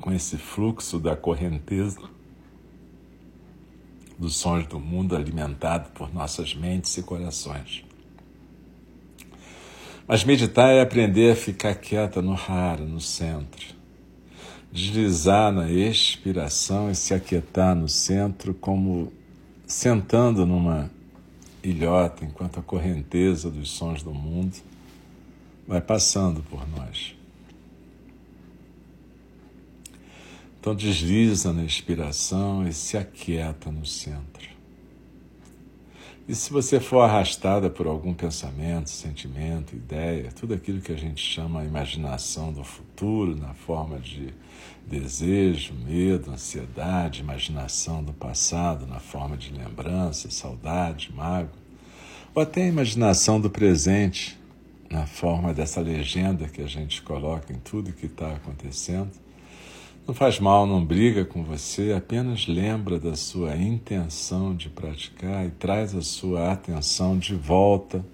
com 0.00 0.12
esse 0.12 0.36
fluxo 0.36 1.00
da 1.00 1.16
correnteza 1.16 2.00
dos 4.16 4.36
sons 4.36 4.68
do 4.68 4.78
mundo 4.78 5.16
alimentado 5.16 5.90
por 5.90 6.14
nossas 6.14 6.54
mentes 6.54 6.96
e 6.96 7.02
corações. 7.02 7.84
Mas 10.06 10.24
meditar 10.24 10.72
é 10.72 10.80
aprender 10.80 11.32
a 11.32 11.36
ficar 11.36 11.74
quieta 11.74 12.20
no 12.20 12.34
rara, 12.34 12.84
no 12.84 13.00
centro. 13.00 13.74
Deslizar 14.72 15.52
na 15.52 15.70
expiração 15.70 16.90
e 16.90 16.94
se 16.94 17.14
aquietar 17.14 17.74
no 17.74 17.88
centro, 17.88 18.54
como 18.54 19.12
sentando 19.66 20.44
numa 20.44 20.90
ilhota, 21.62 22.24
enquanto 22.24 22.58
a 22.58 22.62
correnteza 22.62 23.50
dos 23.50 23.70
sons 23.70 24.02
do 24.02 24.12
mundo 24.12 24.56
vai 25.66 25.80
passando 25.80 26.42
por 26.42 26.66
nós. 26.68 27.14
Então 30.58 30.74
desliza 30.74 31.52
na 31.52 31.64
expiração 31.64 32.66
e 32.66 32.72
se 32.72 32.96
aquieta 32.96 33.70
no 33.70 33.84
centro. 33.84 34.51
E 36.32 36.34
se 36.34 36.50
você 36.50 36.80
for 36.80 37.00
arrastada 37.00 37.68
por 37.68 37.86
algum 37.86 38.14
pensamento, 38.14 38.88
sentimento, 38.88 39.76
ideia, 39.76 40.32
tudo 40.32 40.54
aquilo 40.54 40.80
que 40.80 40.90
a 40.90 40.96
gente 40.96 41.22
chama 41.22 41.62
imaginação 41.62 42.50
do 42.50 42.64
futuro, 42.64 43.36
na 43.36 43.52
forma 43.52 43.98
de 43.98 44.32
desejo, 44.86 45.74
medo, 45.74 46.30
ansiedade, 46.30 47.20
imaginação 47.20 48.02
do 48.02 48.14
passado, 48.14 48.86
na 48.86 48.98
forma 48.98 49.36
de 49.36 49.52
lembrança, 49.52 50.30
saudade, 50.30 51.12
mágoa, 51.14 51.52
ou 52.34 52.42
até 52.42 52.62
a 52.62 52.68
imaginação 52.68 53.38
do 53.38 53.50
presente, 53.50 54.40
na 54.88 55.04
forma 55.04 55.52
dessa 55.52 55.82
legenda 55.82 56.48
que 56.48 56.62
a 56.62 56.66
gente 56.66 57.02
coloca 57.02 57.52
em 57.52 57.58
tudo 57.58 57.92
que 57.92 58.06
está 58.06 58.32
acontecendo, 58.32 59.10
não 60.06 60.14
faz 60.14 60.40
mal, 60.40 60.66
não 60.66 60.84
briga 60.84 61.24
com 61.24 61.44
você, 61.44 61.92
apenas 61.96 62.48
lembra 62.48 62.98
da 62.98 63.14
sua 63.14 63.56
intenção 63.56 64.54
de 64.54 64.68
praticar 64.68 65.46
e 65.46 65.50
traz 65.50 65.94
a 65.94 66.02
sua 66.02 66.52
atenção 66.52 67.16
de 67.16 67.34
volta 67.34 68.04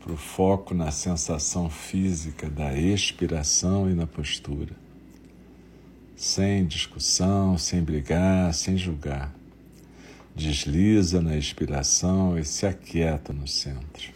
para 0.00 0.12
o 0.12 0.16
foco 0.16 0.74
na 0.74 0.90
sensação 0.90 1.70
física 1.70 2.50
da 2.50 2.76
expiração 2.76 3.88
e 3.88 3.94
na 3.94 4.06
postura. 4.06 4.74
Sem 6.16 6.66
discussão, 6.66 7.56
sem 7.56 7.82
brigar, 7.82 8.52
sem 8.52 8.76
julgar. 8.76 9.32
Desliza 10.34 11.20
na 11.20 11.36
expiração 11.36 12.38
e 12.38 12.44
se 12.44 12.66
aquieta 12.66 13.32
no 13.32 13.46
centro. 13.46 14.15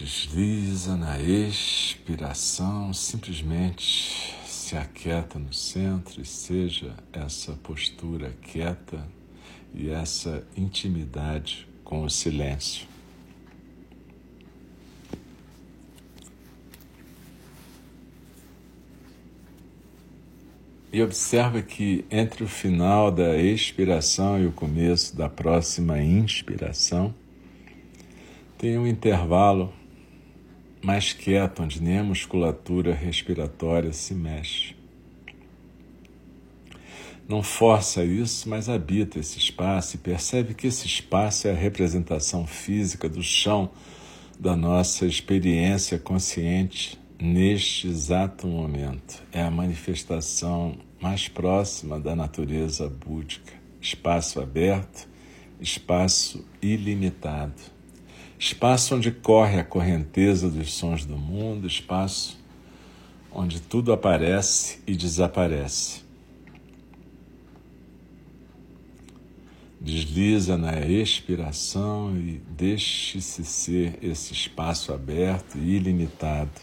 Desliza 0.00 0.96
na 0.96 1.20
expiração, 1.20 2.90
simplesmente 2.90 4.34
se 4.46 4.74
aquieta 4.74 5.38
no 5.38 5.52
centro 5.52 6.22
e 6.22 6.24
seja 6.24 6.96
essa 7.12 7.52
postura 7.62 8.34
quieta 8.40 9.06
e 9.74 9.90
essa 9.90 10.42
intimidade 10.56 11.68
com 11.84 12.02
o 12.02 12.08
silêncio. 12.08 12.88
E 20.90 21.02
observa 21.02 21.60
que 21.60 22.06
entre 22.10 22.42
o 22.42 22.48
final 22.48 23.10
da 23.10 23.36
expiração 23.36 24.42
e 24.42 24.46
o 24.46 24.52
começo 24.52 25.14
da 25.14 25.28
próxima 25.28 26.00
inspiração, 26.00 27.14
tem 28.56 28.78
um 28.78 28.86
intervalo 28.86 29.78
mais 30.82 31.12
quieto, 31.12 31.62
onde 31.62 31.82
nem 31.82 31.98
a 31.98 32.04
musculatura 32.04 32.94
respiratória 32.94 33.92
se 33.92 34.14
mexe. 34.14 34.74
Não 37.28 37.42
força 37.44 38.04
isso, 38.04 38.48
mas 38.48 38.68
habita 38.68 39.20
esse 39.20 39.38
espaço 39.38 39.94
e 39.94 39.98
percebe 39.98 40.52
que 40.52 40.66
esse 40.66 40.86
espaço 40.86 41.46
é 41.46 41.52
a 41.52 41.54
representação 41.54 42.44
física 42.46 43.08
do 43.08 43.22
chão 43.22 43.70
da 44.38 44.56
nossa 44.56 45.06
experiência 45.06 45.98
consciente 45.98 46.98
neste 47.20 47.86
exato 47.86 48.48
momento. 48.48 49.22
É 49.30 49.42
a 49.42 49.50
manifestação 49.50 50.76
mais 51.00 51.28
próxima 51.28 52.00
da 52.00 52.16
natureza 52.16 52.88
búdica. 52.88 53.52
Espaço 53.80 54.40
aberto, 54.40 55.08
espaço 55.60 56.44
ilimitado. 56.60 57.62
Espaço 58.40 58.96
onde 58.96 59.10
corre 59.10 59.60
a 59.60 59.64
correnteza 59.64 60.48
dos 60.48 60.72
sons 60.72 61.04
do 61.04 61.14
mundo, 61.14 61.66
espaço 61.66 62.38
onde 63.30 63.60
tudo 63.60 63.92
aparece 63.92 64.78
e 64.86 64.96
desaparece. 64.96 66.00
Desliza 69.78 70.56
na 70.56 70.80
expiração 70.80 72.16
e 72.16 72.40
deixe-se 72.48 73.44
ser 73.44 73.98
esse 74.02 74.32
espaço 74.32 74.90
aberto 74.90 75.58
e 75.58 75.76
ilimitado. 75.76 76.62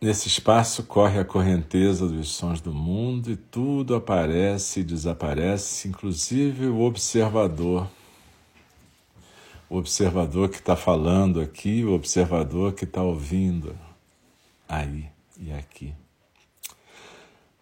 Nesse 0.00 0.28
espaço 0.28 0.82
corre 0.84 1.18
a 1.18 1.26
correnteza 1.26 2.08
dos 2.08 2.30
sons 2.30 2.62
do 2.62 2.72
mundo 2.72 3.30
e 3.30 3.36
tudo 3.36 3.94
aparece 3.94 4.80
e 4.80 4.84
desaparece, 4.84 5.88
inclusive 5.88 6.68
o 6.68 6.80
observador. 6.80 7.86
O 9.68 9.78
observador 9.78 10.48
que 10.48 10.58
está 10.58 10.76
falando 10.76 11.40
aqui, 11.40 11.84
o 11.84 11.92
observador 11.92 12.72
que 12.72 12.84
está 12.84 13.02
ouvindo 13.02 13.76
aí 14.68 15.06
e 15.38 15.52
aqui. 15.52 15.92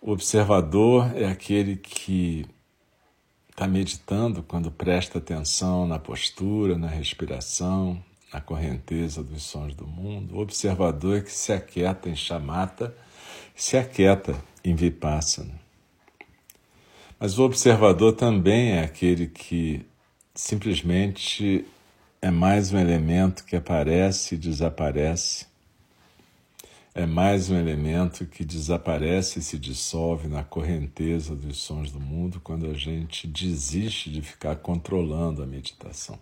O 0.01 0.13
observador 0.13 1.11
é 1.17 1.25
aquele 1.25 1.77
que 1.77 2.47
está 3.51 3.67
meditando 3.67 4.43
quando 4.43 4.71
presta 4.71 5.19
atenção 5.19 5.87
na 5.87 5.99
postura, 5.99 6.77
na 6.77 6.89
respiração, 6.89 8.03
na 8.31 8.41
correnteza 8.41 9.23
dos 9.23 9.45
sons 9.45 9.75
do 9.75 9.87
mundo, 9.87 10.35
o 10.37 10.41
observador 10.41 11.23
que 11.23 11.33
se 11.33 11.53
aquieta 11.53 12.11
em 12.11 12.17
chamata, 12.17 12.95
se 13.55 13.77
aquieta 13.77 14.35
em 14.63 14.75
vipassana. 14.75 15.55
Mas 17.19 17.39
o 17.39 17.45
observador 17.45 18.13
também 18.13 18.73
é 18.73 18.83
aquele 18.83 19.29
que 19.29 19.87
simplesmente 20.35 21.65
é 22.25 22.31
mais 22.31 22.73
um 22.73 22.79
elemento 22.79 23.45
que 23.45 23.55
aparece 23.55 24.35
e 24.35 24.39
desaparece. 24.39 25.47
É 26.95 27.05
mais 27.05 27.51
um 27.51 27.55
elemento 27.55 28.25
que 28.25 28.47
desaparece 28.47 29.41
e 29.41 29.43
se 29.43 29.59
dissolve 29.59 30.27
na 30.27 30.43
correnteza 30.43 31.37
dos 31.37 31.59
sons 31.59 31.93
do 31.93 32.01
mundo 32.01 32.41
quando 32.43 32.65
a 32.65 32.73
gente 32.73 33.27
desiste 33.27 34.09
de 34.09 34.23
ficar 34.23 34.57
controlando 34.57 35.43
a 35.43 35.47
meditação. 35.47 36.19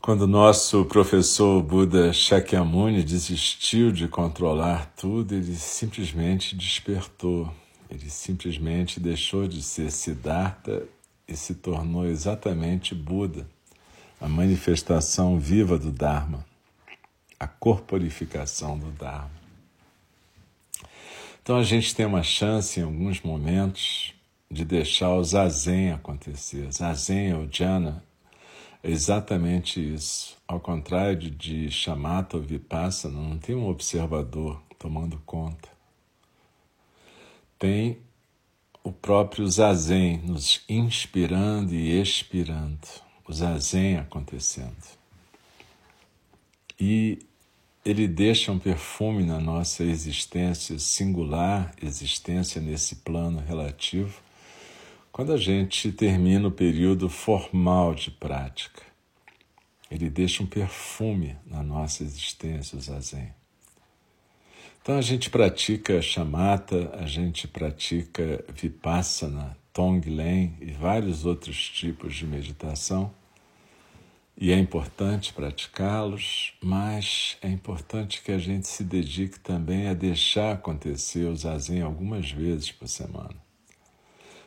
Quando 0.00 0.26
nosso 0.26 0.86
professor 0.86 1.62
Buda 1.62 2.10
Shakyamuni 2.10 3.02
desistiu 3.02 3.92
de 3.92 4.08
controlar 4.08 4.94
tudo, 4.96 5.34
ele 5.34 5.56
simplesmente 5.56 6.56
despertou. 6.56 7.52
Ele 7.90 8.08
simplesmente 8.08 8.98
deixou 8.98 9.46
de 9.46 9.60
ser 9.62 9.90
Siddhartha 9.92 10.88
e 11.26 11.36
se 11.36 11.54
tornou 11.54 12.06
exatamente 12.06 12.94
Buda, 12.94 13.46
a 14.20 14.28
manifestação 14.28 15.38
viva 15.38 15.78
do 15.78 15.90
Dharma, 15.90 16.44
a 17.38 17.46
corporificação 17.46 18.78
do 18.78 18.90
Dharma. 18.92 19.30
Então 21.42 21.56
a 21.56 21.62
gente 21.62 21.94
tem 21.94 22.06
uma 22.06 22.22
chance 22.22 22.80
em 22.80 22.82
alguns 22.82 23.20
momentos 23.20 24.14
de 24.50 24.64
deixar 24.64 25.14
o 25.14 25.22
zazen 25.22 25.92
acontecer. 25.92 26.72
Zazen 26.72 27.34
ou 27.34 27.46
jhana 27.46 28.02
é 28.82 28.90
exatamente 28.90 29.80
isso. 29.94 30.38
Ao 30.46 30.60
contrário 30.60 31.30
de 31.30 31.70
chamata 31.70 32.36
ou 32.36 32.42
vipassana, 32.42 33.20
não 33.20 33.38
tem 33.38 33.54
um 33.54 33.68
observador 33.68 34.62
tomando 34.78 35.20
conta. 35.26 35.68
Tem 37.58 37.98
o 38.84 38.92
próprio 38.92 39.48
zazen 39.48 40.18
nos 40.18 40.62
inspirando 40.68 41.74
e 41.74 41.98
expirando, 41.98 42.86
o 43.26 43.32
zazen 43.32 43.96
acontecendo. 43.96 44.76
E 46.78 47.18
ele 47.82 48.06
deixa 48.06 48.52
um 48.52 48.58
perfume 48.58 49.24
na 49.24 49.40
nossa 49.40 49.82
existência 49.82 50.78
singular, 50.78 51.74
existência 51.82 52.60
nesse 52.60 52.96
plano 52.96 53.40
relativo, 53.40 54.22
quando 55.10 55.32
a 55.32 55.38
gente 55.38 55.90
termina 55.90 56.48
o 56.48 56.52
período 56.52 57.08
formal 57.08 57.94
de 57.94 58.10
prática, 58.10 58.82
ele 59.90 60.10
deixa 60.10 60.42
um 60.42 60.46
perfume 60.46 61.36
na 61.46 61.62
nossa 61.62 62.02
existência, 62.02 62.76
o 62.76 62.80
zazen. 62.82 63.32
Então 64.84 64.98
a 64.98 65.00
gente 65.00 65.30
pratica 65.30 66.02
chamata, 66.02 66.90
a 66.92 67.06
gente 67.06 67.48
pratica 67.48 68.44
vipassana, 68.54 69.56
tonglen 69.72 70.58
e 70.60 70.72
vários 70.72 71.24
outros 71.24 71.70
tipos 71.70 72.14
de 72.14 72.26
meditação. 72.26 73.10
E 74.38 74.52
é 74.52 74.58
importante 74.58 75.32
praticá-los, 75.32 76.52
mas 76.62 77.38
é 77.40 77.48
importante 77.48 78.20
que 78.22 78.30
a 78.30 78.36
gente 78.36 78.68
se 78.68 78.84
dedique 78.84 79.40
também 79.40 79.88
a 79.88 79.94
deixar 79.94 80.52
acontecer 80.52 81.24
o 81.24 81.34
zazen 81.34 81.80
algumas 81.80 82.30
vezes 82.30 82.70
por 82.70 82.86
semana 82.86 83.42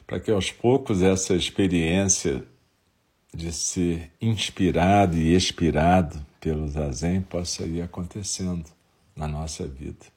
para 0.06 0.22
que 0.22 0.32
aos 0.32 0.50
poucos 0.50 1.02
essa 1.02 1.34
experiência 1.34 2.46
de 3.34 3.52
ser 3.52 4.10
inspirado 4.22 5.18
e 5.18 5.36
expirado 5.36 6.24
pelo 6.40 6.68
zazen 6.70 7.22
possa 7.22 7.66
ir 7.66 7.82
acontecendo 7.82 8.70
na 9.14 9.28
nossa 9.28 9.68
vida. 9.68 10.17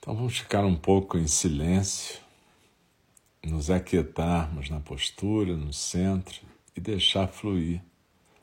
Então 0.00 0.16
vamos 0.16 0.38
ficar 0.38 0.64
um 0.64 0.74
pouco 0.74 1.18
em 1.18 1.26
silêncio, 1.26 2.18
nos 3.44 3.70
aquietarmos 3.70 4.70
na 4.70 4.80
postura, 4.80 5.54
no 5.54 5.74
centro 5.74 6.40
e 6.74 6.80
deixar 6.80 7.28
fluir 7.28 7.82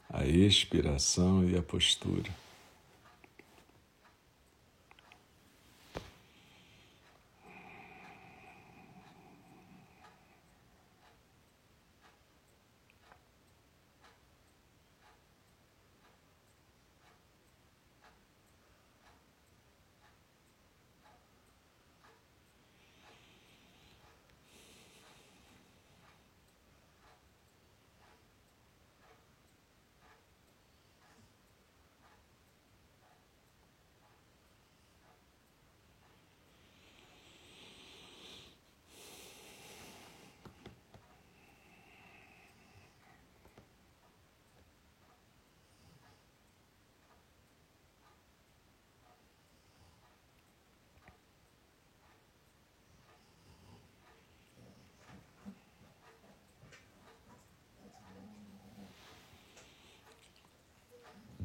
a 0.08 0.24
expiração 0.24 1.43
e 1.50 1.58
a 1.58 1.63
postura. 1.63 2.30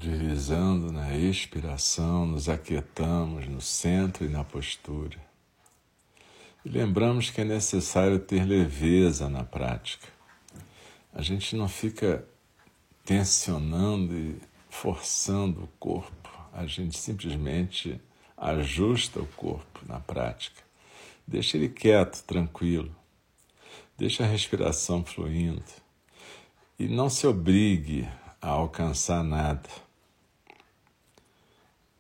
Deslizando 0.03 0.91
na 0.91 1.17
expiração, 1.17 2.27
nos 2.27 2.49
aquietamos 2.49 3.47
no 3.47 3.61
centro 3.61 4.25
e 4.25 4.29
na 4.29 4.43
postura. 4.43 5.17
E 6.65 6.69
lembramos 6.69 7.31
que 7.31 7.41
é 7.41 7.45
necessário 7.45 8.19
ter 8.19 8.45
leveza 8.45 9.29
na 9.29 9.45
prática. 9.45 10.09
A 11.15 11.23
gente 11.23 11.55
não 11.55 11.69
fica 11.69 12.27
tensionando 13.05 14.13
e 14.13 14.41
forçando 14.69 15.63
o 15.63 15.69
corpo, 15.79 16.29
a 16.53 16.67
gente 16.67 16.99
simplesmente 16.99 18.01
ajusta 18.37 19.21
o 19.21 19.27
corpo 19.29 19.87
na 19.87 20.01
prática. 20.01 20.65
Deixa 21.25 21.57
ele 21.57 21.69
quieto, 21.69 22.25
tranquilo. 22.25 22.93
Deixa 23.97 24.25
a 24.25 24.27
respiração 24.27 25.05
fluindo. 25.05 25.63
E 26.77 26.89
não 26.89 27.09
se 27.09 27.25
obrigue 27.25 28.09
a 28.41 28.49
alcançar 28.49 29.23
nada. 29.23 29.71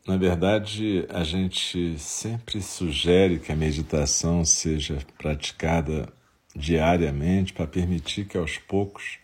Na 0.05 0.17
verdade, 0.17 1.07
a 1.09 1.23
gente 1.23 1.97
sempre 1.97 2.61
sugere 2.61 3.39
que 3.39 3.53
a 3.53 3.57
meditação 3.57 4.45
seja 4.45 4.99
praticada 5.17 6.13
diariamente 6.57 7.53
para 7.53 7.69
permitir 7.69 8.25
que 8.25 8.37
aos 8.37 8.59
poucos 8.59 9.19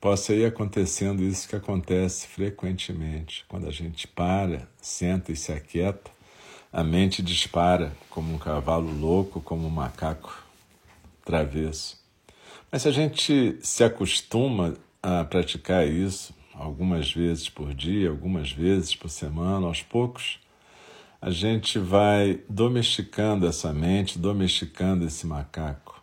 possa 0.00 0.32
ir 0.32 0.44
acontecendo 0.44 1.24
isso 1.24 1.48
que 1.48 1.56
acontece 1.56 2.28
frequentemente. 2.28 3.44
Quando 3.48 3.66
a 3.66 3.72
gente 3.72 4.06
para, 4.06 4.68
senta 4.80 5.32
e 5.32 5.36
se 5.36 5.52
aquieta, 5.52 6.10
a 6.72 6.84
mente 6.84 7.20
dispara 7.20 7.92
como 8.08 8.32
um 8.32 8.38
cavalo 8.38 8.92
louco, 8.92 9.40
como 9.40 9.66
um 9.66 9.70
macaco 9.70 10.46
travesso. 11.24 12.00
Mas 12.70 12.82
se 12.82 12.88
a 12.88 12.92
gente 12.92 13.58
se 13.60 13.82
acostuma 13.82 14.74
a 15.02 15.24
praticar 15.24 15.86
isso 15.86 16.32
algumas 16.54 17.12
vezes 17.12 17.48
por 17.48 17.74
dia, 17.74 18.10
algumas 18.10 18.52
vezes 18.52 18.94
por 18.94 19.08
semana, 19.08 19.66
aos 19.66 19.82
poucos, 19.82 20.38
a 21.20 21.30
gente 21.30 21.78
vai 21.78 22.40
domesticando 22.48 23.46
essa 23.46 23.72
mente, 23.72 24.18
domesticando 24.18 25.06
esse 25.06 25.26
macaco. 25.26 26.02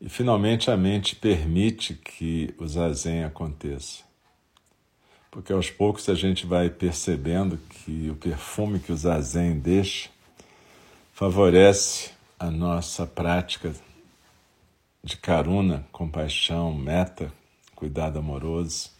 E 0.00 0.08
finalmente 0.08 0.70
a 0.70 0.76
mente 0.76 1.16
permite 1.16 1.94
que 1.94 2.54
o 2.58 2.66
zazen 2.66 3.24
aconteça. 3.24 4.04
Porque 5.30 5.52
aos 5.52 5.70
poucos 5.70 6.08
a 6.08 6.14
gente 6.14 6.46
vai 6.46 6.70
percebendo 6.70 7.58
que 7.68 8.08
o 8.10 8.14
perfume 8.14 8.78
que 8.78 8.92
o 8.92 8.96
zazen 8.96 9.58
deixa 9.58 10.10
favorece 11.12 12.10
a 12.38 12.50
nossa 12.50 13.06
prática 13.06 13.74
de 15.02 15.16
karuna, 15.16 15.86
compaixão, 15.90 16.74
meta, 16.74 17.32
cuidado 17.76 18.18
amoroso, 18.18 18.90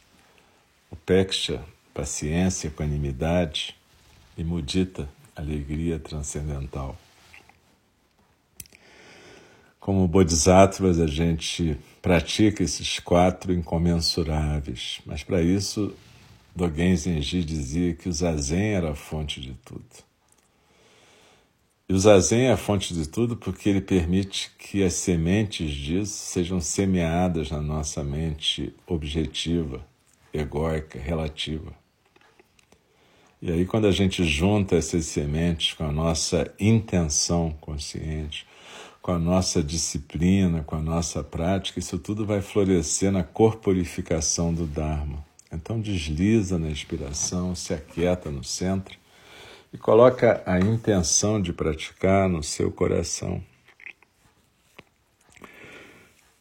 o 0.90 0.94
peksha, 0.94 1.64
paciência, 1.92 2.68
equanimidade 2.68 3.74
e 4.36 4.44
mudita, 4.44 5.08
alegria 5.34 5.98
transcendental. 5.98 6.96
Como 9.80 10.06
bodhisattvas, 10.06 11.00
a 11.00 11.06
gente 11.06 11.78
pratica 12.02 12.62
esses 12.62 12.98
quatro 12.98 13.52
incomensuráveis, 13.52 15.00
mas 15.06 15.24
para 15.24 15.40
isso, 15.40 15.94
Dogen 16.54 16.96
Zenji 16.96 17.42
dizia 17.44 17.94
que 17.94 18.08
o 18.08 18.12
zazen 18.12 18.74
era 18.74 18.90
a 18.90 18.94
fonte 18.94 19.40
de 19.40 19.54
tudo. 19.64 20.05
E 21.88 21.94
o 21.94 21.98
zazen 22.00 22.46
é 22.46 22.52
a 22.52 22.56
fonte 22.56 22.92
de 22.92 23.08
tudo 23.08 23.36
porque 23.36 23.68
ele 23.68 23.80
permite 23.80 24.50
que 24.58 24.82
as 24.82 24.94
sementes 24.94 25.70
disso 25.70 26.14
sejam 26.14 26.60
semeadas 26.60 27.48
na 27.52 27.60
nossa 27.60 28.02
mente 28.02 28.74
objetiva, 28.88 29.86
egóica, 30.34 30.98
relativa. 30.98 31.72
E 33.40 33.52
aí, 33.52 33.64
quando 33.64 33.86
a 33.86 33.92
gente 33.92 34.24
junta 34.24 34.74
essas 34.74 35.06
sementes 35.06 35.74
com 35.74 35.84
a 35.84 35.92
nossa 35.92 36.52
intenção 36.58 37.56
consciente, 37.60 38.44
com 39.00 39.12
a 39.12 39.18
nossa 39.20 39.62
disciplina, 39.62 40.64
com 40.64 40.74
a 40.74 40.82
nossa 40.82 41.22
prática, 41.22 41.78
isso 41.78 42.00
tudo 42.00 42.26
vai 42.26 42.42
florescer 42.42 43.12
na 43.12 43.22
corporificação 43.22 44.52
do 44.52 44.66
Dharma. 44.66 45.24
Então 45.52 45.80
desliza 45.80 46.58
na 46.58 46.68
inspiração, 46.68 47.54
se 47.54 47.72
aquieta 47.72 48.28
no 48.28 48.42
centro 48.42 48.98
e 49.76 49.78
coloca 49.78 50.42
a 50.46 50.58
intenção 50.58 51.40
de 51.40 51.52
praticar 51.52 52.30
no 52.30 52.42
seu 52.42 52.72
coração. 52.72 53.42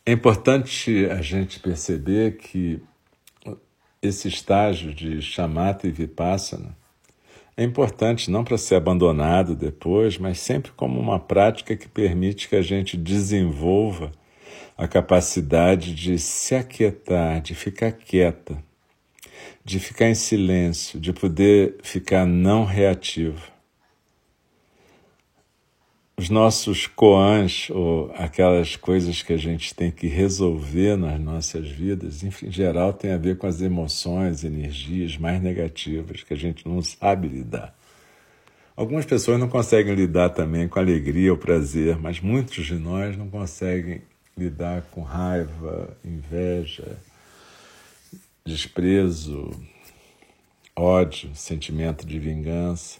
É 0.05 0.13
importante 0.13 1.05
a 1.07 1.21
gente 1.21 1.59
perceber 1.59 2.37
que 2.37 2.81
esse 4.01 4.29
estágio 4.29 4.93
de 4.93 5.21
chamata 5.21 5.85
e 5.85 5.91
vipassana 5.91 6.77
é 7.57 7.63
importante 7.63 8.31
não 8.31 8.45
para 8.45 8.57
ser 8.57 8.75
abandonado 8.75 9.53
depois, 9.53 10.17
mas 10.17 10.39
sempre 10.39 10.71
como 10.71 10.97
uma 10.97 11.19
prática 11.19 11.75
que 11.75 11.89
permite 11.89 12.47
que 12.47 12.55
a 12.55 12.61
gente 12.61 12.95
desenvolva 12.95 14.13
a 14.77 14.87
capacidade 14.87 15.93
de 15.93 16.17
se 16.17 16.55
aquietar, 16.55 17.41
de 17.41 17.53
ficar 17.53 17.91
quieta, 17.91 18.63
de 19.65 19.79
ficar 19.79 20.07
em 20.07 20.15
silêncio, 20.15 20.99
de 20.99 21.11
poder 21.11 21.75
ficar 21.83 22.25
não 22.25 22.63
reativo 22.63 23.55
os 26.17 26.29
nossos 26.29 26.87
koans, 26.87 27.69
ou 27.69 28.09
aquelas 28.15 28.77
coisas 28.77 29.21
que 29.21 29.33
a 29.33 29.37
gente 29.37 29.75
tem 29.75 29.91
que 29.91 30.07
resolver 30.07 30.95
nas 30.95 31.19
nossas 31.19 31.69
vidas, 31.69 32.23
em 32.23 32.31
geral, 32.49 32.93
tem 32.93 33.11
a 33.11 33.17
ver 33.17 33.37
com 33.37 33.47
as 33.47 33.61
emoções, 33.61 34.43
energias 34.43 35.17
mais 35.17 35.41
negativas 35.41 36.23
que 36.23 36.33
a 36.33 36.37
gente 36.37 36.65
não 36.67 36.81
sabe 36.81 37.27
lidar. 37.27 37.75
Algumas 38.77 39.05
pessoas 39.05 39.39
não 39.39 39.49
conseguem 39.49 39.93
lidar 39.93 40.29
também 40.29 40.67
com 40.67 40.79
alegria 40.79 41.31
ou 41.31 41.37
prazer, 41.37 41.97
mas 41.97 42.21
muitos 42.21 42.65
de 42.65 42.75
nós 42.75 43.17
não 43.17 43.29
conseguem 43.29 44.01
lidar 44.37 44.83
com 44.91 45.01
raiva, 45.01 45.97
inveja, 46.03 46.97
desprezo, 48.47 49.49
ódio, 50.75 51.31
sentimento 51.33 52.05
de 52.05 52.19
vingança. 52.19 52.99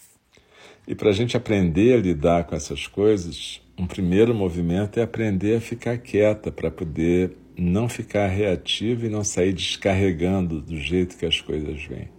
E 0.88 0.96
para 0.96 1.10
a 1.10 1.14
gente 1.14 1.38
aprender 1.38 1.94
a 1.94 2.02
lidar 2.02 2.46
com 2.46 2.56
essas 2.56 2.88
coisas, 2.88 3.62
um 3.78 3.86
primeiro 3.86 4.34
movimento 4.34 5.00
é 5.00 5.04
aprender 5.04 5.58
a 5.58 5.62
ficar 5.62 6.00
quieta 6.00 6.52
para 6.52 6.72
poder 6.72 7.38
não 7.56 7.88
ficar 7.88 8.26
reativo 8.26 9.06
e 9.06 9.10
não 9.10 9.24
sair 9.24 9.54
descarregando 9.54 10.62
do 10.62 10.80
jeito 10.80 11.16
que 11.16 11.28
as 11.28 11.40
coisas 11.40 11.80
vêm. 11.84 12.10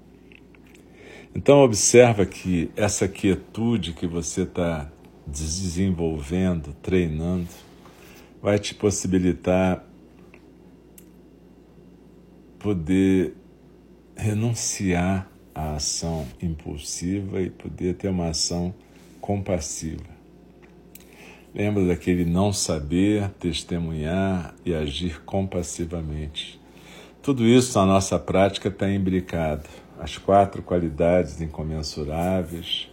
Então 1.34 1.58
observa 1.58 2.24
que 2.24 2.70
essa 2.76 3.08
quietude 3.08 3.92
que 3.92 4.06
você 4.06 4.42
está 4.42 4.88
desenvolvendo, 5.26 6.74
treinando, 6.80 7.48
vai 8.40 8.56
te 8.60 8.72
possibilitar 8.72 9.84
poder 12.66 13.32
renunciar 14.16 15.30
a 15.54 15.76
ação 15.76 16.26
impulsiva 16.42 17.40
e 17.40 17.48
poder 17.48 17.94
ter 17.94 18.08
uma 18.08 18.30
ação 18.30 18.74
compassiva. 19.20 20.02
Lembra 21.54 21.86
daquele 21.86 22.24
não 22.24 22.52
saber, 22.52 23.30
testemunhar 23.38 24.52
e 24.64 24.74
agir 24.74 25.22
compassivamente. 25.22 26.60
Tudo 27.22 27.44
isso 27.44 27.78
na 27.78 27.86
nossa 27.86 28.18
prática 28.18 28.66
está 28.66 28.90
imbricado. 28.90 29.68
As 30.00 30.18
quatro 30.18 30.60
qualidades 30.60 31.40
incomensuráveis: 31.40 32.90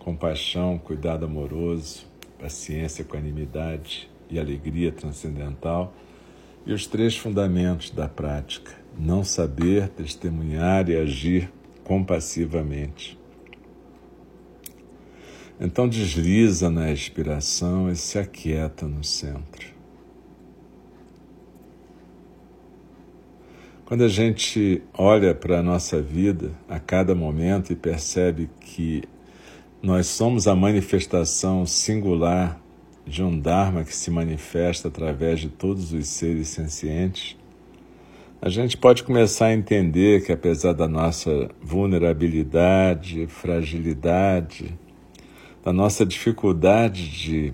compaixão, 0.00 0.76
cuidado 0.76 1.24
amoroso, 1.24 2.04
paciência, 2.36 3.02
equanimidade 3.02 4.10
e 4.28 4.40
alegria 4.40 4.90
transcendental, 4.90 5.94
e 6.66 6.72
os 6.72 6.84
três 6.84 7.16
fundamentos 7.16 7.90
da 7.90 8.08
prática: 8.08 8.87
não 8.98 9.22
saber, 9.22 9.88
testemunhar 9.90 10.88
e 10.88 10.96
agir 10.96 11.50
compassivamente. 11.84 13.18
Então 15.60 15.88
desliza 15.88 16.70
na 16.70 16.92
expiração 16.92 17.90
e 17.90 17.96
se 17.96 18.18
aquieta 18.18 18.86
no 18.86 19.02
centro. 19.04 19.78
Quando 23.84 24.04
a 24.04 24.08
gente 24.08 24.82
olha 24.92 25.34
para 25.34 25.60
a 25.60 25.62
nossa 25.62 26.02
vida 26.02 26.52
a 26.68 26.78
cada 26.78 27.14
momento 27.14 27.72
e 27.72 27.76
percebe 27.76 28.50
que 28.60 29.02
nós 29.82 30.06
somos 30.08 30.46
a 30.46 30.54
manifestação 30.54 31.64
singular 31.64 32.60
de 33.06 33.22
um 33.22 33.40
Dharma 33.40 33.84
que 33.84 33.96
se 33.96 34.10
manifesta 34.10 34.88
através 34.88 35.40
de 35.40 35.48
todos 35.48 35.94
os 35.94 36.06
seres 36.06 36.48
sencientes, 36.48 37.37
a 38.40 38.48
gente 38.48 38.76
pode 38.76 39.02
começar 39.02 39.46
a 39.46 39.52
entender 39.52 40.24
que, 40.24 40.30
apesar 40.30 40.72
da 40.72 40.86
nossa 40.86 41.50
vulnerabilidade, 41.60 43.26
fragilidade, 43.26 44.78
da 45.64 45.72
nossa 45.72 46.06
dificuldade 46.06 47.10
de 47.10 47.52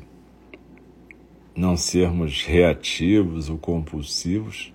não 1.57 1.75
sermos 1.75 2.44
reativos 2.44 3.49
ou 3.49 3.57
compulsivos, 3.57 4.75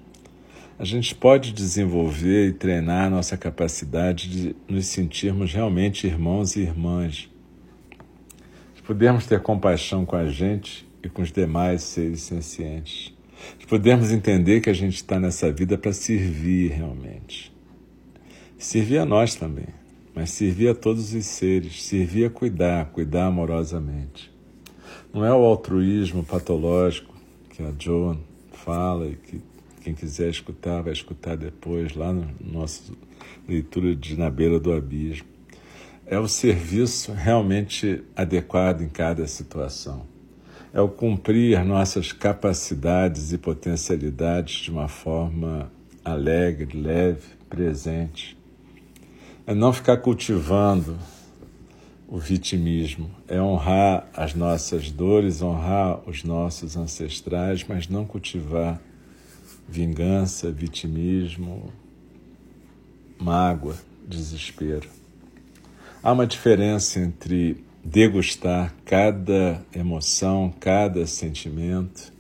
a 0.79 0.83
gente 0.83 1.13
pode 1.13 1.51
desenvolver 1.53 2.47
e 2.47 2.53
treinar 2.53 3.05
a 3.05 3.09
nossa 3.09 3.37
capacidade 3.37 4.29
de 4.29 4.55
nos 4.67 4.87
sentirmos 4.87 5.53
realmente 5.53 6.07
irmãos 6.07 6.55
e 6.55 6.61
irmãs, 6.61 7.29
de 8.75 8.81
podermos 8.81 9.27
ter 9.27 9.41
compaixão 9.41 10.05
com 10.07 10.15
a 10.15 10.27
gente 10.27 10.89
e 11.03 11.09
com 11.09 11.21
os 11.21 11.31
demais 11.31 11.83
seres 11.83 12.21
sencientes 12.21 13.18
de 13.57 13.65
podermos 13.67 14.11
entender 14.11 14.61
que 14.61 14.69
a 14.69 14.73
gente 14.73 14.95
está 14.95 15.19
nessa 15.19 15.51
vida 15.51 15.77
para 15.77 15.93
servir 15.93 16.71
realmente. 16.71 17.51
Servir 18.57 18.97
a 18.97 19.05
nós 19.05 19.35
também, 19.35 19.67
mas 20.13 20.31
servir 20.31 20.69
a 20.69 20.75
todos 20.75 21.13
os 21.13 21.25
seres, 21.25 21.83
servir 21.83 22.25
a 22.25 22.29
cuidar, 22.29 22.85
cuidar 22.87 23.27
amorosamente. 23.27 24.31
Não 25.13 25.25
é 25.25 25.33
o 25.33 25.45
altruísmo 25.45 26.23
patológico 26.23 27.15
que 27.51 27.63
a 27.63 27.71
Joan 27.77 28.17
fala 28.51 29.07
e 29.07 29.15
que 29.15 29.41
quem 29.81 29.93
quiser 29.93 30.29
escutar 30.29 30.81
vai 30.81 30.93
escutar 30.93 31.37
depois, 31.37 31.95
lá 31.95 32.11
no 32.11 32.27
nosso 32.41 32.97
leitura 33.47 33.95
de 33.95 34.17
Na 34.17 34.29
Beira 34.29 34.59
do 34.59 34.73
Abismo. 34.73 35.27
É 36.05 36.19
o 36.19 36.27
serviço 36.27 37.11
realmente 37.13 38.03
adequado 38.15 38.81
em 38.81 38.89
cada 38.89 39.25
situação 39.27 40.05
é 40.73 40.79
o 40.79 40.87
cumprir 40.87 41.63
nossas 41.65 42.11
capacidades 42.11 43.33
e 43.33 43.37
potencialidades 43.37 44.59
de 44.59 44.71
uma 44.71 44.87
forma 44.87 45.71
alegre, 46.05 46.77
leve, 46.77 47.27
presente. 47.49 48.37
É 49.47 49.53
não 49.53 49.73
ficar 49.73 49.97
cultivando 49.97 50.97
o 52.07 52.17
vitimismo, 52.17 53.09
é 53.27 53.41
honrar 53.41 54.07
as 54.13 54.33
nossas 54.33 54.91
dores, 54.91 55.41
honrar 55.41 56.01
os 56.07 56.23
nossos 56.23 56.77
ancestrais, 56.77 57.65
mas 57.67 57.87
não 57.87 58.05
cultivar 58.05 58.79
vingança, 59.67 60.51
vitimismo, 60.51 61.71
mágoa, 63.19 63.75
desespero. 64.07 64.87
Há 66.01 66.11
uma 66.11 66.25
diferença 66.25 66.99
entre 66.99 67.63
degustar 67.83 68.75
cada 68.85 69.65
emoção, 69.75 70.53
cada 70.59 71.05
sentimento, 71.07 72.13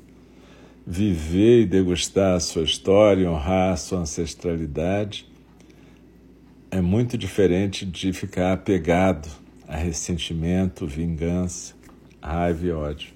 viver 0.85 1.61
e 1.61 1.65
degustar 1.65 2.35
a 2.35 2.39
sua 2.39 2.63
história, 2.63 3.29
honrar 3.29 3.73
a 3.73 3.77
sua 3.77 3.99
ancestralidade, 3.99 5.27
é 6.71 6.81
muito 6.81 7.17
diferente 7.17 7.85
de 7.85 8.13
ficar 8.13 8.53
apegado 8.53 9.27
a 9.67 9.75
ressentimento, 9.75 10.87
vingança, 10.87 11.73
raiva 12.21 12.65
e 12.65 12.71
ódio. 12.71 13.13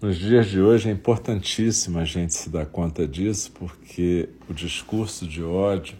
Nos 0.00 0.16
dias 0.16 0.46
de 0.46 0.60
hoje 0.60 0.88
é 0.88 0.92
importantíssimo 0.92 1.98
a 1.98 2.04
gente 2.04 2.32
se 2.32 2.48
dar 2.48 2.66
conta 2.66 3.06
disso, 3.06 3.50
porque 3.52 4.28
o 4.48 4.54
discurso 4.54 5.26
de 5.26 5.42
ódio, 5.42 5.96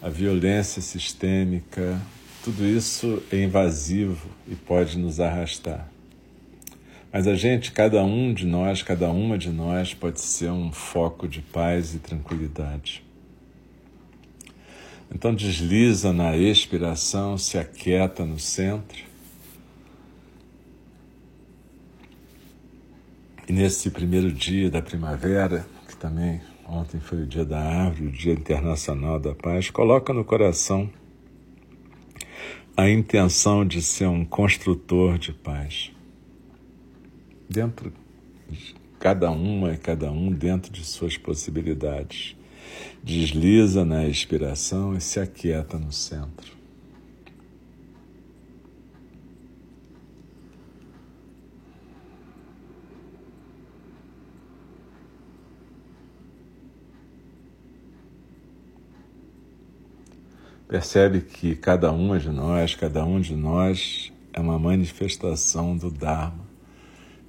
a 0.00 0.08
violência 0.08 0.80
sistêmica, 0.80 2.00
tudo 2.46 2.64
isso 2.64 3.20
é 3.32 3.42
invasivo 3.42 4.30
e 4.46 4.54
pode 4.54 4.96
nos 4.96 5.18
arrastar. 5.18 5.90
Mas 7.12 7.26
a 7.26 7.34
gente, 7.34 7.72
cada 7.72 8.04
um 8.04 8.32
de 8.32 8.46
nós, 8.46 8.84
cada 8.84 9.10
uma 9.10 9.36
de 9.36 9.50
nós, 9.50 9.92
pode 9.92 10.20
ser 10.20 10.52
um 10.52 10.70
foco 10.70 11.26
de 11.26 11.42
paz 11.42 11.92
e 11.96 11.98
tranquilidade. 11.98 13.02
Então 15.12 15.34
desliza 15.34 16.12
na 16.12 16.36
expiração, 16.36 17.36
se 17.36 17.58
aquieta 17.58 18.24
no 18.24 18.38
centro. 18.38 19.02
E 23.48 23.52
nesse 23.52 23.90
primeiro 23.90 24.30
dia 24.30 24.70
da 24.70 24.80
primavera, 24.80 25.66
que 25.88 25.96
também 25.96 26.40
ontem 26.64 27.00
foi 27.00 27.24
o 27.24 27.26
dia 27.26 27.44
da 27.44 27.58
árvore, 27.58 28.06
o 28.06 28.12
dia 28.12 28.34
internacional 28.34 29.18
da 29.18 29.34
paz, 29.34 29.68
coloca 29.68 30.12
no 30.12 30.24
coração 30.24 30.88
a 32.76 32.90
intenção 32.90 33.64
de 33.64 33.80
ser 33.80 34.06
um 34.06 34.22
construtor 34.22 35.18
de 35.18 35.32
paz. 35.32 35.90
Dentro 37.48 37.90
de 38.50 38.74
cada 38.98 39.30
uma 39.30 39.72
e 39.72 39.78
cada 39.78 40.12
um 40.12 40.30
dentro 40.30 40.70
de 40.70 40.84
suas 40.84 41.16
possibilidades. 41.16 42.36
Desliza 43.02 43.84
na 43.84 44.06
expiração 44.06 44.94
e 44.94 45.00
se 45.00 45.18
aquieta 45.18 45.78
no 45.78 45.90
centro. 45.90 46.55
Percebe 60.68 61.20
que 61.20 61.54
cada 61.54 61.92
uma 61.92 62.18
de 62.18 62.28
nós, 62.28 62.74
cada 62.74 63.04
um 63.04 63.20
de 63.20 63.36
nós 63.36 64.12
é 64.32 64.40
uma 64.40 64.58
manifestação 64.58 65.76
do 65.76 65.90
Dharma. 65.90 66.44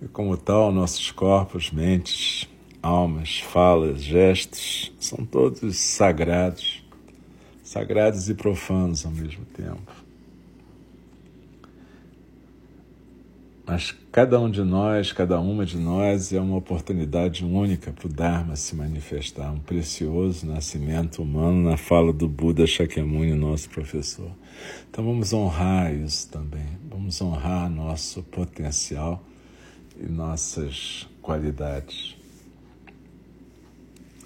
E 0.02 0.08
como 0.08 0.36
tal, 0.36 0.72
nossos 0.72 1.12
corpos, 1.12 1.72
mentes, 1.72 2.50
almas, 2.82 3.40
falas, 3.40 4.02
gestos 4.02 4.92
são 5.00 5.24
todos 5.24 5.78
sagrados, 5.78 6.84
sagrados 7.64 8.28
e 8.28 8.34
profanos 8.34 9.06
ao 9.06 9.12
mesmo 9.12 9.46
tempo. 9.46 10.07
Mas 13.68 13.94
cada 14.14 14.40
um 14.40 14.50
de 14.50 14.64
nós, 14.64 15.12
cada 15.12 15.42
uma 15.42 15.66
de 15.66 15.78
nós 15.78 16.32
é 16.32 16.40
uma 16.40 16.56
oportunidade 16.56 17.44
única 17.44 17.92
para 17.92 18.08
o 18.08 18.10
Dharma 18.10 18.56
se 18.56 18.74
manifestar, 18.74 19.52
um 19.52 19.60
precioso 19.60 20.46
nascimento 20.46 21.22
humano 21.22 21.70
na 21.70 21.76
fala 21.76 22.14
do 22.14 22.30
Buda 22.30 22.66
Shakyamuni, 22.66 23.34
nosso 23.34 23.70
professor. 23.70 24.32
Então 24.90 25.04
vamos 25.04 25.34
honrar 25.34 25.94
isso 25.94 26.30
também, 26.30 26.66
vamos 26.90 27.22
honrar 27.22 27.70
nosso 27.70 28.24
potencial 28.24 29.22
e 30.00 30.06
nossas 30.06 31.06
qualidades, 31.22 32.16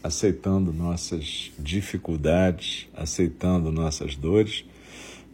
aceitando 0.03 0.71
nossas 0.71 1.51
dificuldades, 1.57 2.87
aceitando 2.93 3.71
nossas 3.71 4.15
dores, 4.15 4.63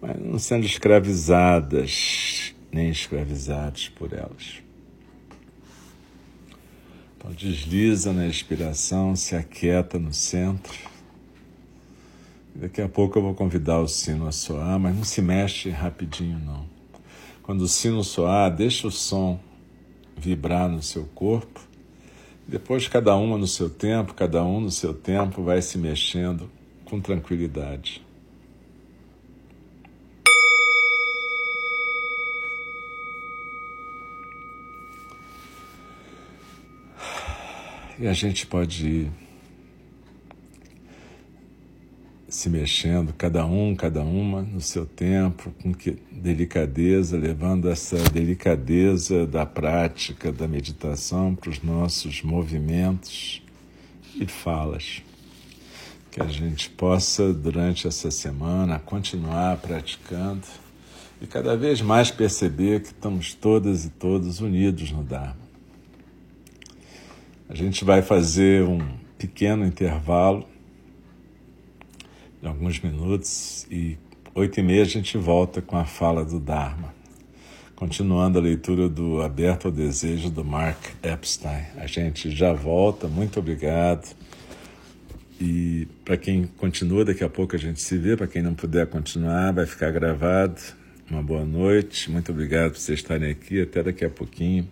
mas 0.01 0.17
não 0.17 0.39
sendo 0.39 0.65
escravizadas 0.65 2.55
nem 2.77 2.91
escravizados 2.91 3.89
por 3.89 4.13
elas. 4.13 4.61
Então 7.17 7.31
desliza 7.31 8.13
na 8.13 8.27
expiração, 8.27 9.15
se 9.15 9.35
aquieta 9.35 9.97
no 9.97 10.13
centro. 10.13 10.77
Daqui 12.53 12.79
a 12.79 12.87
pouco 12.87 13.17
eu 13.17 13.23
vou 13.23 13.33
convidar 13.33 13.79
o 13.79 13.87
sino 13.87 14.27
a 14.27 14.31
soar, 14.31 14.79
mas 14.79 14.95
não 14.95 15.03
se 15.03 15.23
mexe 15.23 15.71
rapidinho 15.71 16.37
não. 16.37 16.65
Quando 17.41 17.61
o 17.61 17.67
sino 17.67 18.03
soar, 18.03 18.55
deixa 18.55 18.87
o 18.87 18.91
som 18.91 19.39
vibrar 20.15 20.69
no 20.69 20.83
seu 20.83 21.05
corpo. 21.15 21.59
Depois 22.47 22.87
cada 22.87 23.15
uma 23.15 23.39
no 23.39 23.47
seu 23.47 23.71
tempo, 23.71 24.13
cada 24.13 24.43
um 24.43 24.61
no 24.61 24.71
seu 24.71 24.93
tempo 24.93 25.41
vai 25.41 25.63
se 25.63 25.79
mexendo 25.79 26.49
com 26.85 27.01
tranquilidade. 27.01 28.06
E 37.99 38.05
a 38.05 38.13
gente 38.13 38.45
pode 38.45 38.87
ir 38.87 39.11
se 42.29 42.47
mexendo, 42.47 43.11
cada 43.13 43.45
um, 43.45 43.75
cada 43.75 44.01
uma, 44.01 44.43
no 44.43 44.61
seu 44.61 44.85
tempo, 44.85 45.51
com 45.63 45.73
que, 45.73 45.97
delicadeza, 46.11 47.17
levando 47.17 47.69
essa 47.69 47.97
delicadeza 48.09 49.25
da 49.25 49.45
prática 49.45 50.31
da 50.31 50.47
meditação 50.47 51.33
para 51.33 51.49
os 51.49 51.63
nossos 51.63 52.21
movimentos 52.21 53.41
e 54.13 54.27
falas. 54.27 55.01
Que 56.11 56.21
a 56.21 56.27
gente 56.27 56.69
possa, 56.69 57.33
durante 57.33 57.87
essa 57.87 58.11
semana, 58.11 58.77
continuar 58.77 59.57
praticando 59.57 60.45
e 61.19 61.25
cada 61.25 61.57
vez 61.57 61.81
mais 61.81 62.11
perceber 62.11 62.81
que 62.81 62.87
estamos 62.87 63.33
todas 63.33 63.85
e 63.85 63.89
todos 63.89 64.39
unidos 64.39 64.91
no 64.91 65.03
Dharma. 65.03 65.46
A 67.49 67.55
gente 67.55 67.85
vai 67.85 68.01
fazer 68.01 68.63
um 68.63 68.85
pequeno 69.17 69.65
intervalo 69.65 70.45
de 72.41 72.47
alguns 72.47 72.77
minutos 72.81 73.65
e 73.71 73.97
oito 74.35 74.59
e 74.59 74.63
meia 74.63 74.81
a 74.81 74.85
gente 74.85 75.17
volta 75.17 75.61
com 75.61 75.77
a 75.77 75.85
fala 75.85 76.25
do 76.25 76.41
Dharma, 76.41 76.93
continuando 77.73 78.37
a 78.37 78.41
leitura 78.41 78.89
do 78.89 79.21
Aberto 79.21 79.67
ao 79.67 79.71
Desejo 79.71 80.29
do 80.29 80.43
Mark 80.43 80.77
Epstein. 81.01 81.63
A 81.77 81.87
gente 81.87 82.29
já 82.31 82.51
volta, 82.51 83.07
muito 83.07 83.39
obrigado. 83.39 84.13
E 85.39 85.87
para 86.03 86.17
quem 86.17 86.47
continua, 86.57 87.05
daqui 87.05 87.23
a 87.23 87.29
pouco 87.29 87.55
a 87.55 87.59
gente 87.59 87.79
se 87.79 87.97
vê. 87.97 88.17
Para 88.17 88.27
quem 88.27 88.41
não 88.41 88.53
puder 88.53 88.87
continuar, 88.87 89.53
vai 89.53 89.65
ficar 89.65 89.89
gravado. 89.91 90.59
Uma 91.09 91.23
boa 91.23 91.45
noite, 91.45 92.11
muito 92.11 92.29
obrigado 92.29 92.71
por 92.71 92.79
vocês 92.79 92.99
estarem 92.99 93.31
aqui. 93.31 93.61
Até 93.61 93.83
daqui 93.83 94.03
a 94.03 94.09
pouquinho 94.09 94.67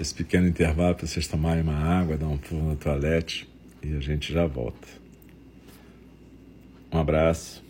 esse 0.00 0.14
pequeno 0.14 0.46
intervalo 0.46 0.94
para 0.94 1.06
vocês 1.06 1.26
tomarem 1.26 1.62
uma 1.62 1.74
água, 1.74 2.16
dar 2.16 2.28
um 2.28 2.38
pulo 2.38 2.70
no 2.70 2.76
toalete 2.76 3.48
e 3.82 3.94
a 3.96 4.00
gente 4.00 4.32
já 4.32 4.46
volta. 4.46 4.88
Um 6.92 6.98
abraço. 6.98 7.65